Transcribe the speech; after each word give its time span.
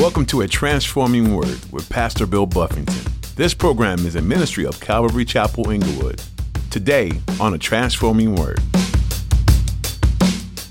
Welcome 0.00 0.24
to 0.26 0.40
A 0.40 0.48
Transforming 0.48 1.34
Word 1.36 1.60
with 1.70 1.86
Pastor 1.90 2.24
Bill 2.24 2.46
Buffington. 2.46 3.12
This 3.36 3.52
program 3.52 4.06
is 4.06 4.16
a 4.16 4.22
ministry 4.22 4.64
of 4.64 4.80
Calvary 4.80 5.26
Chapel 5.26 5.68
Inglewood. 5.68 6.22
Today 6.70 7.12
on 7.38 7.52
A 7.52 7.58
Transforming 7.58 8.34
Word. 8.34 8.60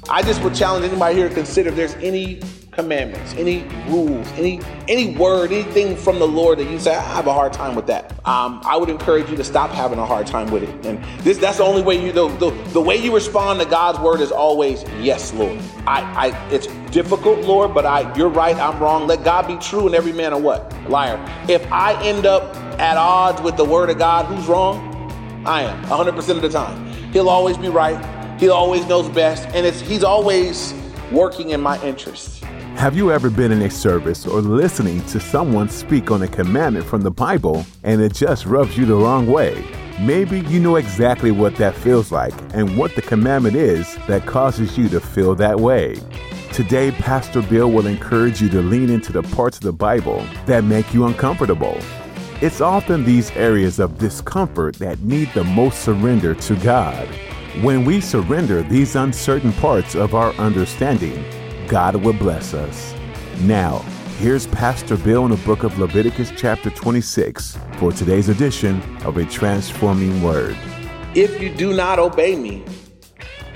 I 0.09 0.23
just 0.23 0.41
would 0.41 0.55
challenge 0.55 0.83
anybody 0.85 1.17
here 1.17 1.29
to 1.29 1.35
consider 1.35 1.69
if 1.69 1.75
there's 1.75 1.93
any 1.97 2.41
commandments, 2.79 3.33
any 3.33 3.63
rules, 3.89 4.25
any 4.33 4.61
any 4.87 5.15
word, 5.15 5.51
anything 5.51 5.95
from 5.97 6.17
the 6.17 6.27
Lord 6.27 6.59
that 6.59 6.69
you 6.71 6.79
say, 6.79 6.95
I 6.95 7.01
have 7.01 7.27
a 7.27 7.33
hard 7.33 7.51
time 7.51 7.75
with 7.75 7.87
that. 7.87 8.11
Um, 8.25 8.61
I 8.63 8.77
would 8.77 8.89
encourage 8.89 9.29
you 9.29 9.35
to 9.35 9.43
stop 9.43 9.69
having 9.71 9.99
a 9.99 10.05
hard 10.05 10.25
time 10.25 10.49
with 10.49 10.63
it. 10.63 10.85
And 10.85 11.03
this 11.23 11.37
that's 11.37 11.57
the 11.57 11.63
only 11.63 11.81
way 11.81 12.01
you 12.03 12.11
the, 12.11 12.29
the, 12.37 12.51
the 12.71 12.81
way 12.81 12.95
you 12.95 13.13
respond 13.13 13.59
to 13.59 13.65
God's 13.65 13.99
word 13.99 14.21
is 14.21 14.31
always 14.31 14.83
yes, 15.01 15.33
Lord. 15.33 15.59
I, 15.85 16.31
I 16.31 16.49
it's 16.51 16.67
difficult, 16.91 17.39
Lord, 17.39 17.73
but 17.73 17.85
I 17.85 18.15
you're 18.15 18.29
right, 18.29 18.55
I'm 18.55 18.79
wrong. 18.79 19.07
Let 19.07 19.23
God 19.23 19.47
be 19.47 19.57
true 19.57 19.85
and 19.85 19.93
every 19.93 20.13
man 20.13 20.31
a 20.31 20.37
what? 20.37 20.73
Liar. 20.89 21.19
If 21.49 21.69
I 21.71 22.01
end 22.03 22.25
up 22.25 22.55
at 22.79 22.95
odds 22.95 23.41
with 23.41 23.57
the 23.57 23.65
word 23.65 23.89
of 23.89 23.97
God, 23.97 24.25
who's 24.25 24.47
wrong? 24.47 24.85
I 25.45 25.63
am 25.63 25.83
100% 25.85 26.29
of 26.29 26.41
the 26.41 26.49
time. 26.49 26.93
He'll 27.11 27.29
always 27.29 27.57
be 27.57 27.69
right. 27.69 27.99
He 28.39 28.47
always 28.47 28.85
knows 28.85 29.09
best, 29.09 29.45
and 29.49 29.65
it's 29.65 29.81
he's 29.81 30.03
always 30.03 30.73
working 31.11 31.49
in 31.49 31.59
my 31.59 31.81
interest. 31.83 32.38
Have 32.79 32.95
you 32.95 33.11
ever 33.11 33.29
been 33.29 33.51
in 33.51 33.63
a 33.63 33.69
service 33.69 34.25
or 34.25 34.39
listening 34.39 35.03
to 35.07 35.19
someone 35.19 35.67
speak 35.67 36.11
on 36.11 36.21
a 36.21 36.29
commandment 36.29 36.85
from 36.85 37.01
the 37.01 37.11
Bible 37.11 37.65
and 37.83 37.99
it 37.99 38.13
just 38.13 38.45
rubs 38.45 38.77
you 38.77 38.85
the 38.85 38.95
wrong 38.95 39.27
way? 39.27 39.65
Maybe 39.99 40.39
you 40.39 40.61
know 40.61 40.77
exactly 40.77 41.31
what 41.31 41.57
that 41.57 41.75
feels 41.75 42.09
like 42.09 42.33
and 42.53 42.77
what 42.77 42.95
the 42.95 43.01
commandment 43.01 43.57
is 43.57 43.97
that 44.07 44.25
causes 44.25 44.77
you 44.77 44.87
to 44.89 45.01
feel 45.01 45.35
that 45.35 45.59
way. 45.59 45.97
Today, 46.53 46.91
Pastor 46.91 47.41
Bill 47.41 47.69
will 47.69 47.85
encourage 47.85 48.41
you 48.41 48.47
to 48.47 48.61
lean 48.61 48.89
into 48.89 49.11
the 49.11 49.23
parts 49.23 49.57
of 49.57 49.63
the 49.63 49.73
Bible 49.73 50.25
that 50.45 50.63
make 50.63 50.93
you 50.93 51.05
uncomfortable. 51.05 51.77
It's 52.39 52.61
often 52.61 53.03
these 53.03 53.29
areas 53.31 53.79
of 53.79 53.97
discomfort 53.97 54.75
that 54.75 55.01
need 55.01 55.29
the 55.33 55.43
most 55.43 55.81
surrender 55.81 56.33
to 56.33 56.55
God. 56.55 57.09
When 57.61 57.83
we 57.83 57.99
surrender 57.99 58.61
these 58.63 58.95
uncertain 58.95 59.51
parts 59.51 59.95
of 59.95 60.15
our 60.15 60.31
understanding, 60.35 61.25
God 61.69 61.97
will 61.97 62.13
bless 62.13 62.55
us. 62.55 62.95
Now, 63.41 63.77
here's 64.17 64.47
Pastor 64.47 64.97
Bill 64.97 65.23
in 65.25 65.31
the 65.31 65.37
book 65.37 65.63
of 65.63 65.77
Leviticus, 65.77 66.31
chapter 66.35 66.71
26, 66.71 67.59
for 67.77 67.91
today's 67.91 68.27
edition 68.27 68.81
of 69.05 69.17
A 69.17 69.25
Transforming 69.25 70.23
Word. 70.23 70.57
If 71.13 71.39
you 71.39 71.53
do 71.53 71.71
not 71.73 71.99
obey 71.99 72.35
me 72.35 72.65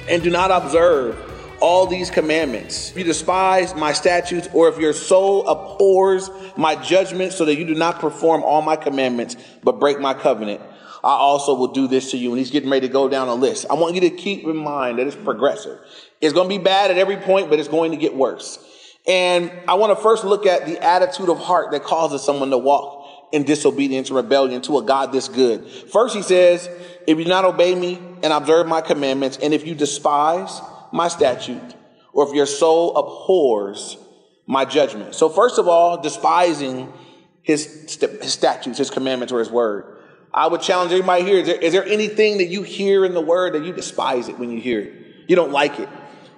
and 0.07 0.21
do 0.21 0.29
not 0.29 0.51
observe 0.51 1.17
all 1.59 1.87
these 1.87 2.11
commandments, 2.11 2.91
if 2.91 2.99
you 2.99 3.03
despise 3.03 3.73
my 3.73 3.93
statutes, 3.93 4.47
or 4.53 4.69
if 4.69 4.77
your 4.77 4.93
soul 4.93 5.47
abhors 5.47 6.29
my 6.55 6.75
judgment, 6.75 7.33
so 7.33 7.45
that 7.45 7.55
you 7.55 7.65
do 7.65 7.73
not 7.73 7.99
perform 7.99 8.43
all 8.43 8.61
my 8.61 8.75
commandments, 8.75 9.37
but 9.63 9.79
break 9.79 9.99
my 9.99 10.13
covenant, 10.13 10.61
I 11.03 11.15
also 11.15 11.53
will 11.53 11.73
do 11.73 11.87
this 11.87 12.11
to 12.11 12.17
you. 12.17 12.29
And 12.29 12.39
he's 12.39 12.51
getting 12.51 12.69
ready 12.69 12.87
to 12.87 12.93
go 12.93 13.09
down 13.09 13.27
a 13.27 13.35
list. 13.35 13.65
I 13.69 13.73
want 13.73 13.95
you 13.95 14.01
to 14.01 14.09
keep 14.09 14.45
in 14.45 14.55
mind 14.55 14.99
that 14.99 15.07
it's 15.07 15.15
progressive. 15.15 15.79
It's 16.21 16.33
going 16.33 16.49
to 16.49 16.57
be 16.57 16.63
bad 16.63 16.91
at 16.91 16.97
every 16.97 17.17
point, 17.17 17.49
but 17.49 17.59
it's 17.59 17.67
going 17.67 17.91
to 17.91 17.97
get 17.97 18.15
worse. 18.15 18.57
And 19.05 19.51
I 19.67 19.73
want 19.73 19.97
to 19.97 20.01
first 20.01 20.23
look 20.23 20.45
at 20.45 20.65
the 20.65 20.81
attitude 20.81 21.27
of 21.27 21.39
heart 21.39 21.71
that 21.71 21.83
causes 21.83 22.23
someone 22.23 22.51
to 22.51 22.57
walk 22.57 23.01
in 23.33 23.43
disobedience 23.43 24.09
and 24.09 24.15
rebellion 24.15 24.61
to 24.61 24.77
a 24.77 24.83
God 24.83 25.11
this 25.11 25.27
good. 25.27 25.67
First, 25.91 26.15
he 26.15 26.21
says, 26.21 26.69
if 27.05 27.17
you 27.17 27.25
do 27.25 27.29
not 27.29 27.43
obey 27.43 27.75
me 27.75 27.99
and 28.21 28.31
observe 28.31 28.67
my 28.67 28.79
commandments, 28.79 29.37
and 29.41 29.53
if 29.53 29.67
you 29.67 29.75
despise 29.75 30.61
my 30.93 31.09
statute, 31.09 31.75
or 32.13 32.27
if 32.27 32.33
your 32.33 32.45
soul 32.45 32.95
abhors 32.95 33.97
my 34.45 34.63
judgment. 34.65 35.15
So 35.15 35.29
first 35.29 35.57
of 35.57 35.67
all, 35.67 36.01
despising 36.01 36.93
his, 37.41 37.97
his 37.99 38.33
statutes, 38.33 38.77
his 38.77 38.89
commandments, 38.89 39.33
or 39.33 39.39
his 39.39 39.49
word. 39.49 39.92
I 40.33 40.47
would 40.47 40.61
challenge 40.61 40.91
everybody 40.91 41.23
here. 41.23 41.37
Is 41.37 41.47
there, 41.47 41.57
is 41.57 41.73
there 41.73 41.85
anything 41.85 42.39
that 42.39 42.47
you 42.47 42.63
hear 42.63 43.05
in 43.05 43.13
the 43.13 43.21
word 43.21 43.53
that 43.53 43.63
you 43.63 43.73
despise 43.73 44.29
it 44.29 44.39
when 44.39 44.49
you 44.49 44.59
hear 44.59 44.79
it? 44.79 44.93
You 45.27 45.35
don't 45.35 45.51
like 45.51 45.79
it? 45.79 45.87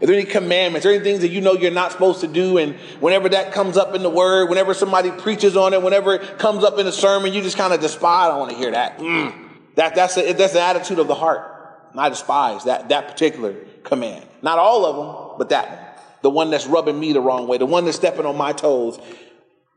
Is 0.01 0.09
there 0.09 0.17
any 0.17 0.25
commandments? 0.25 0.85
Are 0.85 0.89
there 0.89 0.99
any 0.99 1.03
things 1.03 1.21
that 1.21 1.29
you 1.29 1.39
know 1.39 1.53
you're 1.53 1.71
not 1.71 1.93
supposed 1.93 2.19
to 2.21 2.27
do? 2.27 2.57
And 2.57 2.75
whenever 2.99 3.29
that 3.29 3.53
comes 3.53 3.77
up 3.77 3.95
in 3.95 4.03
the 4.03 4.09
word, 4.09 4.49
whenever 4.49 4.73
somebody 4.73 5.09
preaches 5.11 5.55
on 5.55 5.73
it, 5.73 5.81
whenever 5.81 6.15
it 6.15 6.37
comes 6.37 6.65
up 6.65 6.77
in 6.77 6.85
a 6.85 6.91
sermon, 6.91 7.33
you 7.33 7.41
just 7.41 7.57
kind 7.57 7.73
of 7.73 7.79
despise. 7.79 8.25
I 8.25 8.27
don't 8.29 8.39
want 8.39 8.51
to 8.51 8.57
hear 8.57 8.71
that. 8.71 8.99
Mm. 8.99 9.33
That 9.75 9.95
that's 9.95 10.17
a, 10.17 10.33
that's 10.33 10.53
the 10.53 10.61
attitude 10.61 10.99
of 10.99 11.07
the 11.07 11.15
heart. 11.15 11.51
I 11.97 12.09
despise 12.09 12.65
that 12.65 12.89
that 12.89 13.07
particular 13.07 13.53
command. 13.83 14.25
Not 14.41 14.59
all 14.59 14.85
of 14.85 14.95
them, 14.97 15.37
but 15.37 15.49
that 15.49 15.69
one. 15.69 15.89
The 16.23 16.29
one 16.29 16.49
that's 16.49 16.65
rubbing 16.65 16.99
me 16.99 17.13
the 17.13 17.21
wrong 17.21 17.47
way. 17.47 17.57
The 17.57 17.65
one 17.65 17.85
that's 17.85 17.97
stepping 17.97 18.25
on 18.25 18.35
my 18.35 18.51
toes. 18.51 18.99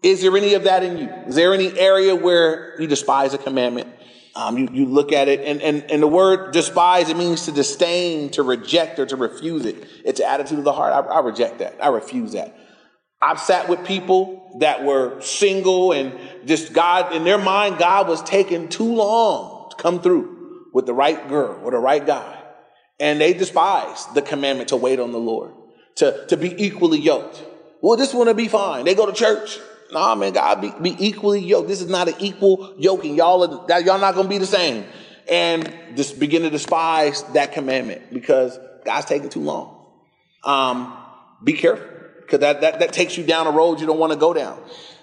Is 0.03 0.22
there 0.22 0.36
any 0.36 0.54
of 0.54 0.64
that 0.64 0.84
in 0.84 0.98
you? 0.98 1.09
Is 1.26 1.34
there 1.34 1.53
any 1.53 1.76
area 1.78 2.14
where 2.14 2.81
you 2.81 2.86
despise 2.86 3.34
a 3.34 3.38
commandment? 3.38 3.88
Um, 4.36 4.56
you, 4.56 4.69
you 4.72 4.86
look 4.86 5.12
at 5.12 5.26
it, 5.26 5.41
and, 5.41 5.60
and, 5.60 5.91
and 5.91 6.00
the 6.00 6.06
word 6.06 6.53
despise, 6.53 7.09
it 7.09 7.16
means 7.16 7.47
to 7.47 7.53
disdain, 7.53 8.31
to 8.31 8.44
reject, 8.44 9.00
or 9.00 9.06
to 9.06 9.16
refuse 9.16 9.64
it. 9.64 9.84
It's 10.04 10.20
an 10.20 10.26
attitude 10.26 10.59
of 10.59 10.64
the 10.64 10.72
heart. 10.72 10.92
I, 10.92 11.00
I 11.00 11.20
reject 11.20 11.59
that. 11.59 11.76
I 11.82 11.88
refuse 11.88 12.32
that. 12.32 12.56
I've 13.20 13.41
sat 13.41 13.69
with 13.69 13.84
people 13.84 14.56
that 14.60 14.84
were 14.84 15.20
single 15.20 15.92
and 15.92 16.16
just 16.47 16.72
God, 16.72 17.12
in 17.12 17.25
their 17.25 17.38
mind, 17.38 17.78
God 17.78 18.06
was 18.06 18.22
taking 18.22 18.69
too 18.69 18.94
long 18.94 19.70
to 19.70 19.76
come 19.76 20.00
through 20.00 20.69
with 20.72 20.86
the 20.86 20.94
right 20.94 21.28
girl 21.28 21.60
or 21.65 21.72
the 21.72 21.78
right 21.78 22.06
guy. 22.06 22.41
And 23.00 23.20
they 23.20 23.32
despise 23.32 24.06
the 24.15 24.22
commandment 24.22 24.69
to 24.69 24.76
wait 24.76 25.00
on 25.00 25.10
the 25.10 25.19
Lord, 25.19 25.53
to, 25.97 26.26
to 26.28 26.36
be 26.36 26.54
equally 26.65 27.00
yoked. 27.00 27.42
Well, 27.80 27.97
this 27.97 28.15
one 28.15 28.28
will 28.28 28.34
be 28.34 28.47
fine. 28.47 28.84
They 28.84 28.94
go 28.94 29.06
to 29.06 29.12
church. 29.12 29.59
Nah, 29.91 30.15
man, 30.15 30.32
God 30.32 30.60
be, 30.60 30.72
be 30.82 30.97
equally 31.06 31.41
yoked. 31.41 31.69
This 31.69 31.81
is 31.81 31.88
not 31.88 32.09
an 32.09 32.15
equal 32.19 32.75
yoking. 32.78 33.15
Y'all 33.15 33.66
are, 33.69 33.81
y'all 33.81 33.99
not 33.99 34.15
gonna 34.15 34.28
be 34.28 34.38
the 34.38 34.47
same. 34.47 34.84
And 35.31 35.72
just 35.94 36.19
begin 36.19 36.43
to 36.43 36.50
despise 36.50 37.22
that 37.34 37.53
commandment 37.53 38.12
because 38.12 38.59
God's 38.84 39.06
taking 39.06 39.28
too 39.28 39.41
long. 39.41 39.77
Um, 40.44 40.97
be 41.43 41.53
careful 41.53 41.87
because 42.21 42.41
that, 42.41 42.60
that, 42.62 42.81
that 42.81 42.93
takes 42.93 43.16
you 43.16 43.25
down 43.25 43.47
a 43.47 43.50
road 43.50 43.81
you 43.81 43.87
don't 43.87 43.98
want 43.98 44.12
to 44.12 44.19
go 44.19 44.32
down. 44.32 44.59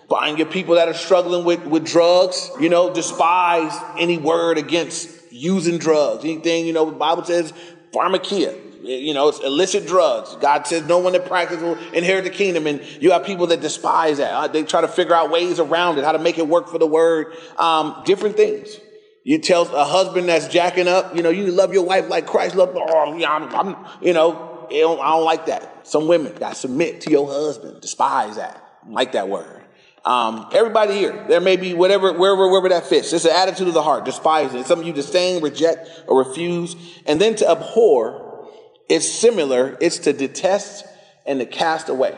Find 0.09 0.38
your 0.38 0.47
people 0.47 0.75
that 0.75 0.88
are 0.88 0.94
struggling 0.94 1.45
with, 1.45 1.66
with 1.66 1.85
drugs, 1.85 2.51
you 2.59 2.69
know, 2.69 2.94
despise 2.94 3.75
any 3.97 4.18
word 4.18 4.59
against 4.59 5.09
using 5.31 5.79
drugs. 5.79 6.24
Anything, 6.24 6.68
you 6.68 6.74
know, 6.74 6.85
the 6.85 6.95
Bible 6.95 7.24
says 7.24 7.53
pharmakia 7.91 8.65
you 8.85 9.13
know, 9.13 9.29
it's 9.29 9.40
illicit 9.40 9.88
drugs. 9.88 10.35
God 10.35 10.68
says 10.68 10.88
no 10.88 11.00
one 11.00 11.13
that 11.13 11.25
practices 11.25 11.63
will 11.63 11.78
inherit 11.94 12.23
the 12.23 12.29
kingdom. 12.29 12.68
And 12.68 12.81
you 13.01 13.12
have 13.12 13.25
people 13.25 13.47
that 13.47 13.62
despise 13.62 14.18
that. 14.18 14.31
Uh, 14.31 14.47
they 14.47 14.63
try 14.63 14.81
to 14.81 14.88
figure 14.88 15.16
out 15.16 15.31
ways 15.31 15.59
around 15.59 15.97
it, 15.97 16.03
how 16.03 16.12
to 16.12 16.19
make 16.19 16.38
it 16.38 16.47
work 16.47 16.69
for 16.69 16.78
the 16.78 16.88
word, 16.88 17.34
um, 17.57 18.03
different 18.06 18.38
things. 18.38 18.79
You 19.24 19.40
tell 19.40 19.63
a 19.75 19.84
husband 19.84 20.29
that's 20.29 20.47
jacking 20.47 20.88
up, 20.88 21.16
you 21.16 21.24
know, 21.24 21.31
you 21.31 21.47
love 21.47 21.74
your 21.74 21.84
wife 21.84 22.09
like 22.09 22.28
Christ 22.28 22.56
loved, 22.56 22.74
oh, 22.75 23.24
I'm, 23.25 23.56
I'm 23.56 23.85
you 24.00 24.13
know, 24.13 24.68
I 24.69 24.74
don't, 24.74 25.00
I 25.00 25.09
don't 25.09 25.25
like 25.25 25.47
that. 25.47 25.88
Some 25.88 26.07
women 26.07 26.35
got 26.35 26.57
submit 26.57 27.01
to 27.01 27.09
your 27.09 27.28
husband, 27.28 27.81
despise 27.81 28.35
that, 28.35 28.63
like 28.88 29.13
that 29.13 29.28
word. 29.28 29.63
Um, 30.06 30.50
everybody 30.53 30.94
here, 30.94 31.25
there 31.28 31.41
may 31.41 31.56
be 31.56 31.74
whatever, 31.74 32.13
wherever, 32.13 32.47
wherever 32.47 32.69
that 32.69 32.85
fits. 32.85 33.12
It's 33.12 33.25
an 33.25 33.31
attitude 33.31 33.68
of 33.68 33.74
the 33.74 33.81
heart, 33.81 34.06
despising. 34.06 34.63
Some 34.63 34.79
of 34.81 34.85
you 34.85 34.94
disdain, 34.94 35.41
reject, 35.41 35.90
or 36.06 36.19
refuse. 36.19 36.75
And 37.07 37.19
then 37.19 37.35
to 37.38 37.50
abhor 37.50 38.25
it's 38.90 39.07
similar. 39.07 39.78
It's 39.81 40.00
to 40.00 40.13
detest 40.13 40.85
and 41.25 41.40
to 41.40 41.46
cast 41.46 41.90
away. 41.90 42.18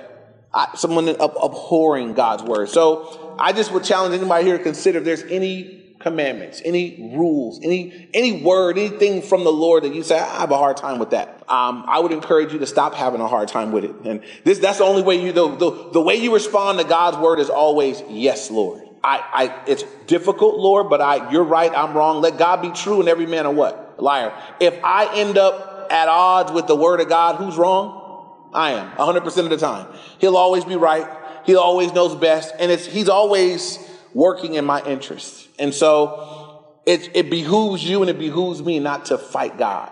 I, 0.53 0.69
someone 0.75 1.09
ab- 1.09 1.37
abhorring 1.41 2.13
God's 2.13 2.43
word. 2.43 2.69
So 2.69 3.35
I 3.39 3.53
just 3.53 3.71
would 3.71 3.83
challenge 3.83 4.15
anybody 4.15 4.45
here 4.45 4.57
to 4.57 4.63
consider 4.63 4.99
if 4.99 5.05
there's 5.05 5.23
any 5.23 5.95
commandments, 5.99 6.61
any 6.63 7.13
rules, 7.15 7.59
any 7.63 8.09
any 8.13 8.41
word, 8.41 8.77
anything 8.77 9.21
from 9.21 9.43
the 9.43 9.51
Lord 9.51 9.83
that 9.83 9.93
you 9.93 10.03
say, 10.03 10.17
I 10.17 10.41
have 10.41 10.51
a 10.51 10.57
hard 10.57 10.77
time 10.77 10.99
with 10.99 11.11
that. 11.11 11.43
Um, 11.49 11.83
I 11.87 11.99
would 11.99 12.11
encourage 12.11 12.53
you 12.53 12.59
to 12.59 12.67
stop 12.67 12.93
having 12.93 13.19
a 13.19 13.27
hard 13.27 13.47
time 13.49 13.71
with 13.71 13.83
it. 13.83 13.95
And 14.03 14.23
this 14.43 14.59
that's 14.59 14.77
the 14.77 14.83
only 14.83 15.01
way 15.01 15.21
you 15.21 15.31
the, 15.31 15.47
the, 15.55 15.89
the 15.93 16.01
way 16.01 16.15
you 16.15 16.33
respond 16.33 16.79
to 16.79 16.85
God's 16.85 17.17
word 17.17 17.39
is 17.39 17.49
always 17.49 18.01
yes, 18.09 18.51
Lord. 18.51 18.83
I, 19.03 19.23
I 19.33 19.63
it's 19.67 19.83
difficult, 20.05 20.57
Lord, 20.57 20.89
but 20.89 21.01
I 21.01 21.31
you're 21.31 21.43
right, 21.43 21.71
I'm 21.75 21.95
wrong. 21.95 22.21
Let 22.21 22.37
God 22.37 22.61
be 22.61 22.69
true 22.71 22.99
and 22.99 23.09
every 23.09 23.25
man 23.25 23.45
a 23.45 23.51
what? 23.51 23.87
liar. 24.01 24.33
If 24.59 24.79
I 24.83 25.15
end 25.15 25.37
up 25.37 25.76
at 25.91 26.07
odds 26.07 26.51
with 26.51 26.67
the 26.67 26.75
word 26.75 26.99
of 26.99 27.09
God, 27.09 27.35
who's 27.35 27.55
wrong? 27.57 28.49
I 28.53 28.71
am 28.71 28.91
100% 28.91 29.37
of 29.37 29.49
the 29.49 29.57
time. 29.57 29.87
He'll 30.19 30.37
always 30.37 30.65
be 30.65 30.75
right. 30.75 31.07
He 31.45 31.55
always 31.55 31.93
knows 31.93 32.15
best. 32.15 32.53
And 32.59 32.71
it's, 32.71 32.85
he's 32.85 33.09
always 33.09 33.79
working 34.13 34.55
in 34.55 34.65
my 34.65 34.83
interest. 34.83 35.47
And 35.59 35.73
so 35.73 36.65
it, 36.85 37.11
it 37.15 37.29
behooves 37.29 37.83
you 37.87 38.01
and 38.01 38.09
it 38.09 38.17
behooves 38.17 38.61
me 38.61 38.79
not 38.79 39.05
to 39.07 39.17
fight 39.17 39.57
God, 39.57 39.91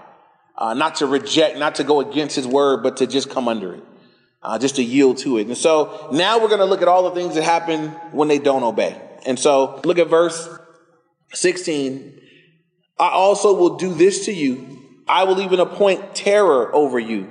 uh, 0.58 0.74
not 0.74 0.96
to 0.96 1.06
reject, 1.06 1.58
not 1.58 1.76
to 1.76 1.84
go 1.84 2.00
against 2.00 2.36
his 2.36 2.48
word, 2.48 2.84
but 2.84 2.98
to 2.98 3.08
just 3.08 3.30
come 3.30 3.48
under 3.48 3.76
it, 3.76 3.84
uh, 4.42 4.58
just 4.58 4.78
to 4.78 4.84
yield 4.84 5.18
to 5.20 5.38
it. 5.38 5.48
And 5.48 5.58
so 5.58 6.10
now 6.12 6.40
we're 6.40 6.48
going 6.48 6.60
to 6.60 6.66
look 6.66 6.82
at 6.82 6.88
all 6.88 7.10
the 7.10 7.16
things 7.16 7.36
that 7.36 7.44
happen 7.44 7.90
when 8.12 8.28
they 8.28 8.40
don't 8.40 8.64
obey. 8.64 9.00
And 9.26 9.38
so 9.38 9.82
look 9.84 10.00
at 10.00 10.08
verse 10.08 10.48
16. 11.34 12.22
I 12.98 13.10
also 13.10 13.54
will 13.54 13.78
do 13.78 13.94
this 13.94 14.26
to 14.26 14.34
you 14.34 14.75
I 15.08 15.24
will 15.24 15.42
even 15.42 15.60
appoint 15.60 16.16
terror 16.16 16.74
over 16.74 17.00
you, 17.00 17.30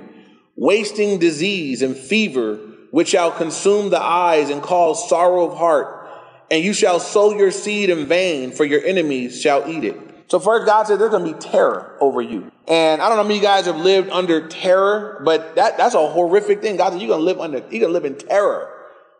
wasting 0.55 1.19
disease 1.19 1.81
and 1.81 1.95
fever 1.95 2.59
which 2.95 3.09
shall 3.09 3.29
consume 3.29 3.89
the 3.89 4.01
eyes 4.01 4.49
and 4.49 4.63
cause 4.63 5.09
sorrow 5.09 5.51
of 5.51 5.57
heart. 5.57 6.07
And 6.49 6.63
you 6.63 6.71
shall 6.71 7.01
sow 7.01 7.37
your 7.37 7.51
seed 7.51 7.89
in 7.89 8.05
vain, 8.05 8.53
for 8.53 8.63
your 8.63 8.81
enemies 8.85 9.41
shall 9.41 9.69
eat 9.69 9.83
it. 9.83 9.99
So 10.27 10.39
first, 10.39 10.65
God 10.65 10.87
said 10.87 10.97
there's 10.97 11.11
going 11.11 11.25
to 11.25 11.33
be 11.33 11.37
terror 11.37 11.97
over 11.99 12.21
you. 12.21 12.53
And 12.69 13.01
I 13.01 13.09
don't 13.09 13.17
know 13.17 13.23
how 13.23 13.27
many 13.27 13.39
of 13.39 13.43
you 13.43 13.49
guys 13.49 13.65
have 13.65 13.75
lived 13.75 14.09
under 14.11 14.47
terror, 14.47 15.21
but 15.25 15.55
that, 15.55 15.77
that's 15.77 15.93
a 15.93 16.07
horrific 16.07 16.61
thing. 16.61 16.77
God 16.77 16.93
said 16.93 17.01
you're 17.01 17.09
going 17.09 17.19
to 17.19 17.25
live 17.25 17.41
under, 17.41 17.57
you're 17.57 17.81
going 17.81 17.81
to 17.81 17.87
live 17.89 18.05
in 18.05 18.15
terror. 18.15 18.71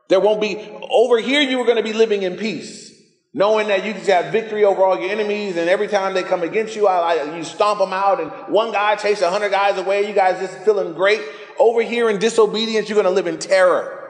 There 0.08 0.22
won't 0.22 0.40
be, 0.40 0.58
over 0.90 1.20
here, 1.20 1.42
you 1.42 1.60
are 1.60 1.66
going 1.66 1.76
to 1.76 1.84
be 1.84 1.92
living 1.92 2.24
in 2.24 2.38
peace. 2.38 2.95
Knowing 3.38 3.68
that 3.68 3.86
you 3.86 3.92
just 3.92 4.08
have 4.08 4.32
victory 4.32 4.64
over 4.64 4.82
all 4.82 4.98
your 4.98 5.12
enemies, 5.12 5.58
and 5.58 5.70
every 5.70 5.90
time 5.90 6.14
they 6.14 6.24
come 6.24 6.42
against 6.42 6.74
you, 6.74 6.88
I, 6.88 7.16
I, 7.16 7.36
you 7.36 7.44
stomp 7.44 7.80
them 7.80 7.92
out, 7.92 8.22
and 8.22 8.32
one 8.48 8.72
guy 8.72 8.96
chases 8.96 9.24
a 9.24 9.30
hundred 9.30 9.50
guys 9.50 9.78
away. 9.78 10.08
You 10.08 10.14
guys 10.14 10.40
just 10.40 10.58
feeling 10.64 10.94
great. 10.94 11.20
Over 11.60 11.82
here 11.82 12.10
in 12.10 12.18
disobedience, 12.18 12.88
you're 12.88 12.96
going 12.96 13.04
to 13.04 13.12
live 13.12 13.28
in 13.28 13.38
terror. 13.38 14.04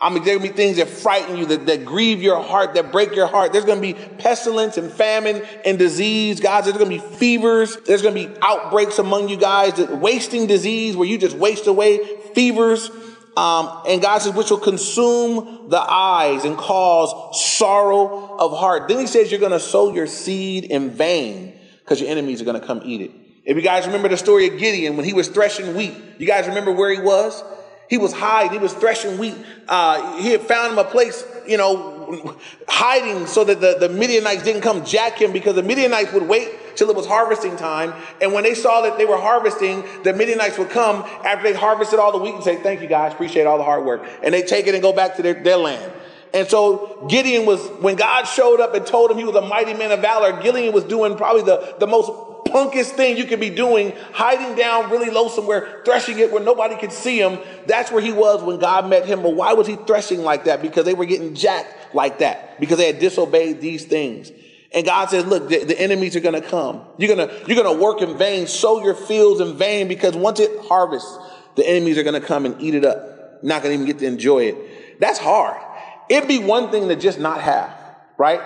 I 0.00 0.08
mean, 0.08 0.24
there 0.24 0.38
will 0.38 0.44
be 0.44 0.48
things 0.48 0.78
that 0.78 0.88
frighten 0.88 1.36
you, 1.36 1.44
that, 1.44 1.66
that 1.66 1.84
grieve 1.84 2.22
your 2.22 2.42
heart, 2.42 2.72
that 2.72 2.90
break 2.90 3.14
your 3.14 3.26
heart. 3.26 3.52
There's 3.52 3.66
going 3.66 3.82
to 3.82 3.82
be 3.82 3.92
pestilence 3.92 4.78
and 4.78 4.90
famine 4.90 5.42
and 5.66 5.78
disease. 5.78 6.40
Guys, 6.40 6.64
there's 6.64 6.78
going 6.78 6.90
to 6.90 7.06
be 7.06 7.16
fevers. 7.16 7.76
There's 7.84 8.00
going 8.00 8.14
to 8.14 8.28
be 8.28 8.34
outbreaks 8.40 8.98
among 8.98 9.28
you 9.28 9.36
guys, 9.36 9.76
wasting 9.76 10.46
disease 10.46 10.96
where 10.96 11.06
you 11.06 11.18
just 11.18 11.36
waste 11.36 11.66
away, 11.66 12.00
fevers. 12.34 12.90
Um, 13.36 13.82
and 13.88 14.00
God 14.00 14.18
says, 14.18 14.32
which 14.32 14.50
will 14.50 14.58
consume 14.58 15.68
the 15.68 15.80
eyes 15.80 16.44
and 16.44 16.56
cause 16.56 17.40
sorrow 17.56 18.36
of 18.38 18.56
heart. 18.56 18.88
Then 18.88 19.00
he 19.00 19.06
says, 19.06 19.30
you're 19.30 19.40
going 19.40 19.52
to 19.52 19.60
sow 19.60 19.92
your 19.92 20.06
seed 20.06 20.64
in 20.64 20.90
vain 20.90 21.58
because 21.80 22.00
your 22.00 22.10
enemies 22.10 22.40
are 22.40 22.44
going 22.44 22.60
to 22.60 22.66
come 22.66 22.80
eat 22.84 23.00
it. 23.00 23.10
If 23.44 23.56
you 23.56 23.62
guys 23.62 23.86
remember 23.86 24.08
the 24.08 24.16
story 24.16 24.46
of 24.48 24.58
Gideon 24.58 24.96
when 24.96 25.04
he 25.04 25.12
was 25.12 25.28
threshing 25.28 25.74
wheat, 25.74 25.94
you 26.18 26.26
guys 26.26 26.46
remember 26.46 26.72
where 26.72 26.90
he 26.90 27.00
was? 27.00 27.42
He 27.90 27.98
was 27.98 28.12
hiding. 28.12 28.52
He 28.52 28.58
was 28.58 28.72
threshing 28.72 29.18
wheat. 29.18 29.36
Uh, 29.68 30.16
he 30.18 30.30
had 30.30 30.40
found 30.40 30.72
him 30.72 30.78
a 30.78 30.84
place, 30.84 31.24
you 31.46 31.58
know, 31.58 32.38
hiding 32.68 33.26
so 33.26 33.44
that 33.44 33.60
the, 33.60 33.76
the 33.78 33.88
Midianites 33.88 34.42
didn't 34.44 34.62
come 34.62 34.84
jack 34.84 35.20
him 35.20 35.32
because 35.32 35.54
the 35.56 35.62
Midianites 35.62 36.12
would 36.12 36.28
wait 36.28 36.48
till 36.74 36.90
it 36.90 36.96
was 36.96 37.06
harvesting 37.06 37.56
time. 37.56 37.92
And 38.20 38.32
when 38.32 38.44
they 38.44 38.54
saw 38.54 38.82
that 38.82 38.98
they 38.98 39.04
were 39.04 39.18
harvesting, 39.18 39.84
the 40.02 40.12
Midianites 40.12 40.58
would 40.58 40.70
come 40.70 41.02
after 41.24 41.42
they 41.42 41.58
harvested 41.58 41.98
all 41.98 42.12
the 42.12 42.18
wheat 42.18 42.34
and 42.34 42.44
say, 42.44 42.56
thank 42.56 42.80
you 42.80 42.88
guys, 42.88 43.12
appreciate 43.12 43.46
all 43.46 43.58
the 43.58 43.64
hard 43.64 43.84
work. 43.84 44.04
And 44.22 44.32
they 44.34 44.42
take 44.42 44.66
it 44.66 44.74
and 44.74 44.82
go 44.82 44.92
back 44.92 45.16
to 45.16 45.22
their, 45.22 45.34
their 45.34 45.56
land. 45.56 45.92
And 46.32 46.48
so 46.48 47.06
Gideon 47.08 47.46
was, 47.46 47.60
when 47.80 47.94
God 47.94 48.24
showed 48.24 48.60
up 48.60 48.74
and 48.74 48.84
told 48.84 49.10
him 49.10 49.18
he 49.18 49.24
was 49.24 49.36
a 49.36 49.42
mighty 49.42 49.72
man 49.72 49.92
of 49.92 50.00
valor, 50.00 50.42
Gideon 50.42 50.74
was 50.74 50.82
doing 50.84 51.16
probably 51.16 51.42
the, 51.42 51.76
the 51.78 51.86
most 51.86 52.10
punkest 52.46 52.90
thing 52.90 53.16
you 53.16 53.24
could 53.24 53.40
be 53.40 53.50
doing, 53.50 53.92
hiding 54.12 54.56
down 54.56 54.90
really 54.90 55.10
low 55.10 55.28
somewhere, 55.28 55.82
threshing 55.84 56.18
it 56.18 56.32
where 56.32 56.42
nobody 56.42 56.76
could 56.76 56.92
see 56.92 57.20
him. 57.20 57.38
That's 57.66 57.92
where 57.92 58.02
he 58.02 58.12
was 58.12 58.42
when 58.42 58.58
God 58.58 58.88
met 58.88 59.06
him. 59.06 59.22
But 59.22 59.34
why 59.34 59.52
was 59.52 59.66
he 59.66 59.76
threshing 59.76 60.22
like 60.22 60.44
that? 60.44 60.60
Because 60.60 60.84
they 60.84 60.94
were 60.94 61.04
getting 61.04 61.34
jacked 61.34 61.94
like 61.94 62.18
that, 62.18 62.58
because 62.60 62.78
they 62.78 62.86
had 62.86 62.98
disobeyed 62.98 63.60
these 63.60 63.84
things. 63.84 64.32
And 64.74 64.84
God 64.84 65.08
says, 65.08 65.24
look, 65.24 65.48
the, 65.48 65.64
the 65.64 65.80
enemies 65.80 66.16
are 66.16 66.20
going 66.20 66.34
to 66.34 66.46
come. 66.46 66.84
You're 66.98 67.14
going 67.14 67.28
to, 67.28 67.34
you're 67.46 67.62
going 67.62 67.76
to 67.76 67.80
work 67.80 68.02
in 68.02 68.18
vain, 68.18 68.48
sow 68.48 68.82
your 68.82 68.94
fields 68.94 69.40
in 69.40 69.56
vain, 69.56 69.86
because 69.86 70.16
once 70.16 70.40
it 70.40 70.50
harvests, 70.66 71.16
the 71.54 71.66
enemies 71.66 71.96
are 71.96 72.02
going 72.02 72.20
to 72.20 72.26
come 72.26 72.44
and 72.44 72.60
eat 72.60 72.74
it 72.74 72.84
up. 72.84 73.42
Not 73.44 73.62
going 73.62 73.76
to 73.76 73.82
even 73.82 73.86
get 73.86 74.00
to 74.00 74.06
enjoy 74.06 74.46
it. 74.46 75.00
That's 75.00 75.18
hard. 75.18 75.60
It'd 76.08 76.28
be 76.28 76.38
one 76.38 76.70
thing 76.70 76.88
to 76.88 76.96
just 76.96 77.20
not 77.20 77.40
have, 77.40 77.72
right? 78.18 78.40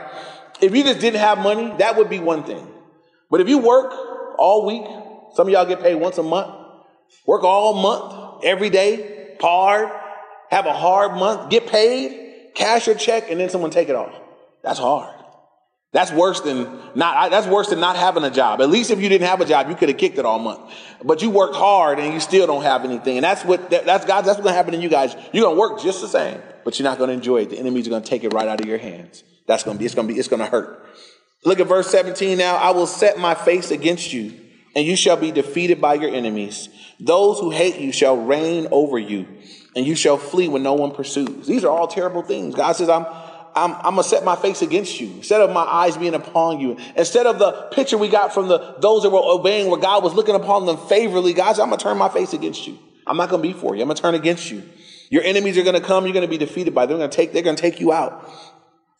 If 0.60 0.76
you 0.76 0.82
just 0.84 1.00
didn't 1.00 1.20
have 1.20 1.38
money, 1.38 1.72
that 1.78 1.96
would 1.96 2.10
be 2.10 2.18
one 2.18 2.44
thing. 2.44 2.66
But 3.30 3.40
if 3.40 3.48
you 3.48 3.58
work 3.58 3.92
all 4.38 4.66
week, 4.66 4.84
some 5.34 5.46
of 5.46 5.52
y'all 5.52 5.66
get 5.66 5.80
paid 5.80 5.94
once 5.94 6.18
a 6.18 6.22
month, 6.22 6.54
work 7.26 7.42
all 7.42 7.74
month, 7.74 8.44
every 8.44 8.70
day, 8.70 9.36
hard, 9.40 9.90
have 10.50 10.66
a 10.66 10.72
hard 10.72 11.12
month, 11.12 11.50
get 11.50 11.66
paid, 11.66 12.52
cash 12.54 12.86
your 12.86 12.96
check, 12.96 13.30
and 13.30 13.40
then 13.40 13.48
someone 13.48 13.70
take 13.70 13.88
it 13.88 13.94
off. 13.94 14.14
That's 14.62 14.78
hard. 14.78 15.14
That's 15.92 16.12
worse 16.12 16.42
than 16.42 16.64
not. 16.94 17.30
That's 17.30 17.46
worse 17.46 17.70
than 17.70 17.80
not 17.80 17.96
having 17.96 18.22
a 18.22 18.30
job. 18.30 18.60
At 18.60 18.68
least 18.68 18.90
if 18.90 19.00
you 19.00 19.08
didn't 19.08 19.26
have 19.26 19.40
a 19.40 19.46
job, 19.46 19.70
you 19.70 19.74
could 19.74 19.88
have 19.88 19.96
kicked 19.96 20.18
it 20.18 20.26
all 20.26 20.38
month. 20.38 20.60
But 21.02 21.22
you 21.22 21.30
worked 21.30 21.56
hard 21.56 21.98
and 21.98 22.12
you 22.12 22.20
still 22.20 22.46
don't 22.46 22.62
have 22.62 22.84
anything. 22.84 23.16
And 23.16 23.24
that's 23.24 23.42
what 23.42 23.70
that's 23.70 24.04
God. 24.04 24.22
That's 24.22 24.36
what's 24.36 24.40
going 24.40 24.52
to 24.52 24.56
happen 24.56 24.74
to 24.74 24.78
you 24.78 24.90
guys. 24.90 25.16
You're 25.32 25.44
going 25.44 25.56
to 25.56 25.60
work 25.60 25.80
just 25.80 26.02
the 26.02 26.08
same, 26.08 26.42
but 26.64 26.78
you're 26.78 26.88
not 26.88 26.98
going 26.98 27.08
to 27.08 27.14
enjoy 27.14 27.42
it. 27.42 27.50
The 27.50 27.58
enemies 27.58 27.86
are 27.86 27.90
going 27.90 28.02
to 28.02 28.08
take 28.08 28.22
it 28.22 28.34
right 28.34 28.46
out 28.46 28.60
of 28.60 28.66
your 28.66 28.78
hands. 28.78 29.24
That's 29.46 29.62
going 29.62 29.76
to 29.76 29.78
be. 29.78 29.86
It's 29.86 29.94
going 29.94 30.06
to 30.06 30.12
be. 30.12 30.18
It's 30.18 30.28
going 30.28 30.40
to 30.40 30.46
hurt. 30.46 30.86
Look 31.44 31.58
at 31.60 31.66
verse 31.66 31.90
17 31.90 32.36
now. 32.36 32.56
I 32.56 32.72
will 32.72 32.86
set 32.86 33.18
my 33.18 33.34
face 33.34 33.70
against 33.70 34.12
you, 34.12 34.38
and 34.76 34.84
you 34.84 34.94
shall 34.94 35.16
be 35.16 35.32
defeated 35.32 35.80
by 35.80 35.94
your 35.94 36.14
enemies. 36.14 36.68
Those 37.00 37.38
who 37.38 37.50
hate 37.50 37.76
you 37.76 37.92
shall 37.92 38.16
reign 38.16 38.68
over 38.70 38.98
you, 38.98 39.26
and 39.74 39.86
you 39.86 39.94
shall 39.94 40.18
flee 40.18 40.48
when 40.48 40.62
no 40.62 40.74
one 40.74 40.90
pursues. 40.90 41.46
These 41.46 41.64
are 41.64 41.70
all 41.70 41.88
terrible 41.88 42.22
things. 42.22 42.54
God 42.54 42.72
says, 42.72 42.90
I'm, 42.90 43.06
I'm, 43.64 43.72
I'm 43.74 43.82
gonna 43.94 44.04
set 44.04 44.24
my 44.24 44.36
face 44.36 44.62
against 44.62 45.00
you 45.00 45.08
instead 45.16 45.40
of 45.40 45.50
my 45.50 45.62
eyes 45.62 45.96
being 45.96 46.14
upon 46.14 46.60
you. 46.60 46.76
Instead 46.96 47.26
of 47.26 47.38
the 47.38 47.52
picture 47.72 47.98
we 47.98 48.08
got 48.08 48.32
from 48.32 48.48
the 48.48 48.76
those 48.78 49.02
that 49.02 49.10
were 49.10 49.22
obeying 49.22 49.70
where 49.70 49.80
God 49.80 50.02
was 50.02 50.14
looking 50.14 50.34
upon 50.34 50.66
them 50.66 50.76
favorably, 50.76 51.32
God 51.32 51.56
said, 51.56 51.62
I'm 51.62 51.70
gonna 51.70 51.80
turn 51.80 51.98
my 51.98 52.08
face 52.08 52.32
against 52.32 52.66
you. 52.66 52.78
I'm 53.06 53.16
not 53.16 53.30
gonna 53.30 53.42
be 53.42 53.52
for 53.52 53.74
you. 53.74 53.82
I'm 53.82 53.88
gonna 53.88 54.00
turn 54.00 54.14
against 54.14 54.50
you. 54.50 54.62
Your 55.10 55.22
enemies 55.22 55.56
are 55.56 55.62
gonna 55.62 55.80
come, 55.80 56.04
you're 56.04 56.14
gonna 56.14 56.28
be 56.28 56.38
defeated 56.38 56.74
by 56.74 56.86
them. 56.86 56.98
They're 56.98 57.08
gonna 57.08 57.16
take, 57.16 57.32
they're 57.32 57.42
gonna 57.42 57.56
take 57.56 57.80
you 57.80 57.92
out. 57.92 58.30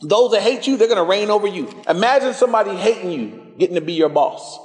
Those 0.01 0.31
that 0.31 0.43
hate 0.43 0.67
you, 0.67 0.77
they're 0.77 0.89
to 0.89 1.03
reign 1.03 1.29
over 1.29 1.47
you. 1.47 1.69
Imagine 1.89 2.33
somebody 2.33 2.77
hating 2.77 3.11
you, 3.11 3.55
getting 3.59 3.75
to 3.75 3.81
be 3.81 3.95
your 3.95 4.09
boss. 4.09 4.59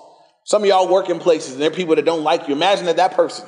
Some 0.43 0.61
of 0.61 0.67
y'all 0.67 0.87
work 0.87 1.09
in 1.09 1.19
places 1.19 1.53
and 1.53 1.61
there 1.61 1.71
are 1.71 1.73
people 1.73 1.95
that 1.95 2.05
don't 2.05 2.23
like 2.23 2.47
you. 2.47 2.53
Imagine 2.53 2.85
that 2.85 2.97
that 2.97 3.13
person 3.13 3.45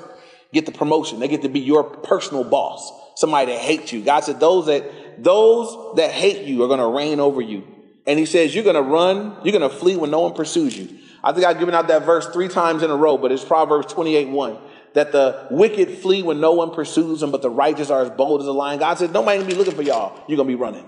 get 0.53 0.65
the 0.65 0.71
promotion. 0.71 1.19
They 1.19 1.27
get 1.27 1.41
to 1.43 1.49
be 1.49 1.59
your 1.59 1.83
personal 1.83 2.43
boss. 2.43 2.91
Somebody 3.15 3.51
that 3.51 3.61
hates 3.61 3.93
you. 3.93 4.01
God 4.01 4.21
said 4.21 4.39
those 4.39 4.65
that, 4.65 4.83
those 5.17 5.95
that 5.95 6.11
hate 6.11 6.45
you 6.45 6.63
are 6.63 6.67
going 6.67 6.79
to 6.79 6.87
reign 6.87 7.19
over 7.19 7.41
you. 7.41 7.67
And 8.07 8.19
he 8.19 8.25
says, 8.25 8.53
you're 8.53 8.63
going 8.63 8.75
to 8.75 8.81
run, 8.81 9.37
you're 9.43 9.57
going 9.57 9.69
to 9.69 9.75
flee 9.75 9.95
when 9.95 10.11
no 10.11 10.21
one 10.21 10.33
pursues 10.33 10.77
you. 10.77 10.99
I 11.23 11.31
think 11.33 11.45
I've 11.45 11.57
given 11.57 11.73
out 11.73 11.87
that 11.87 12.05
verse 12.05 12.27
three 12.27 12.47
times 12.47 12.83
in 12.83 12.91
a 12.91 12.95
row, 12.95 13.17
but 13.17 13.31
it's 13.31 13.43
Proverbs 13.43 13.91
28, 13.91 14.29
1 14.29 14.57
that 14.93 15.11
the 15.11 15.47
wicked 15.51 15.89
flee 15.97 16.23
when 16.23 16.39
no 16.39 16.53
one 16.53 16.71
pursues 16.71 17.19
them, 17.19 17.29
but 17.29 17.41
the 17.41 17.49
righteous 17.49 17.89
are 17.89 18.01
as 18.01 18.09
bold 18.11 18.39
as 18.39 18.47
a 18.47 18.51
lion. 18.53 18.79
God 18.79 18.97
says, 18.97 19.11
nobody 19.11 19.39
gonna 19.39 19.49
be 19.49 19.55
looking 19.57 19.75
for 19.75 19.81
y'all. 19.81 20.23
You're 20.29 20.37
gonna 20.37 20.47
be 20.47 20.55
running. 20.55 20.85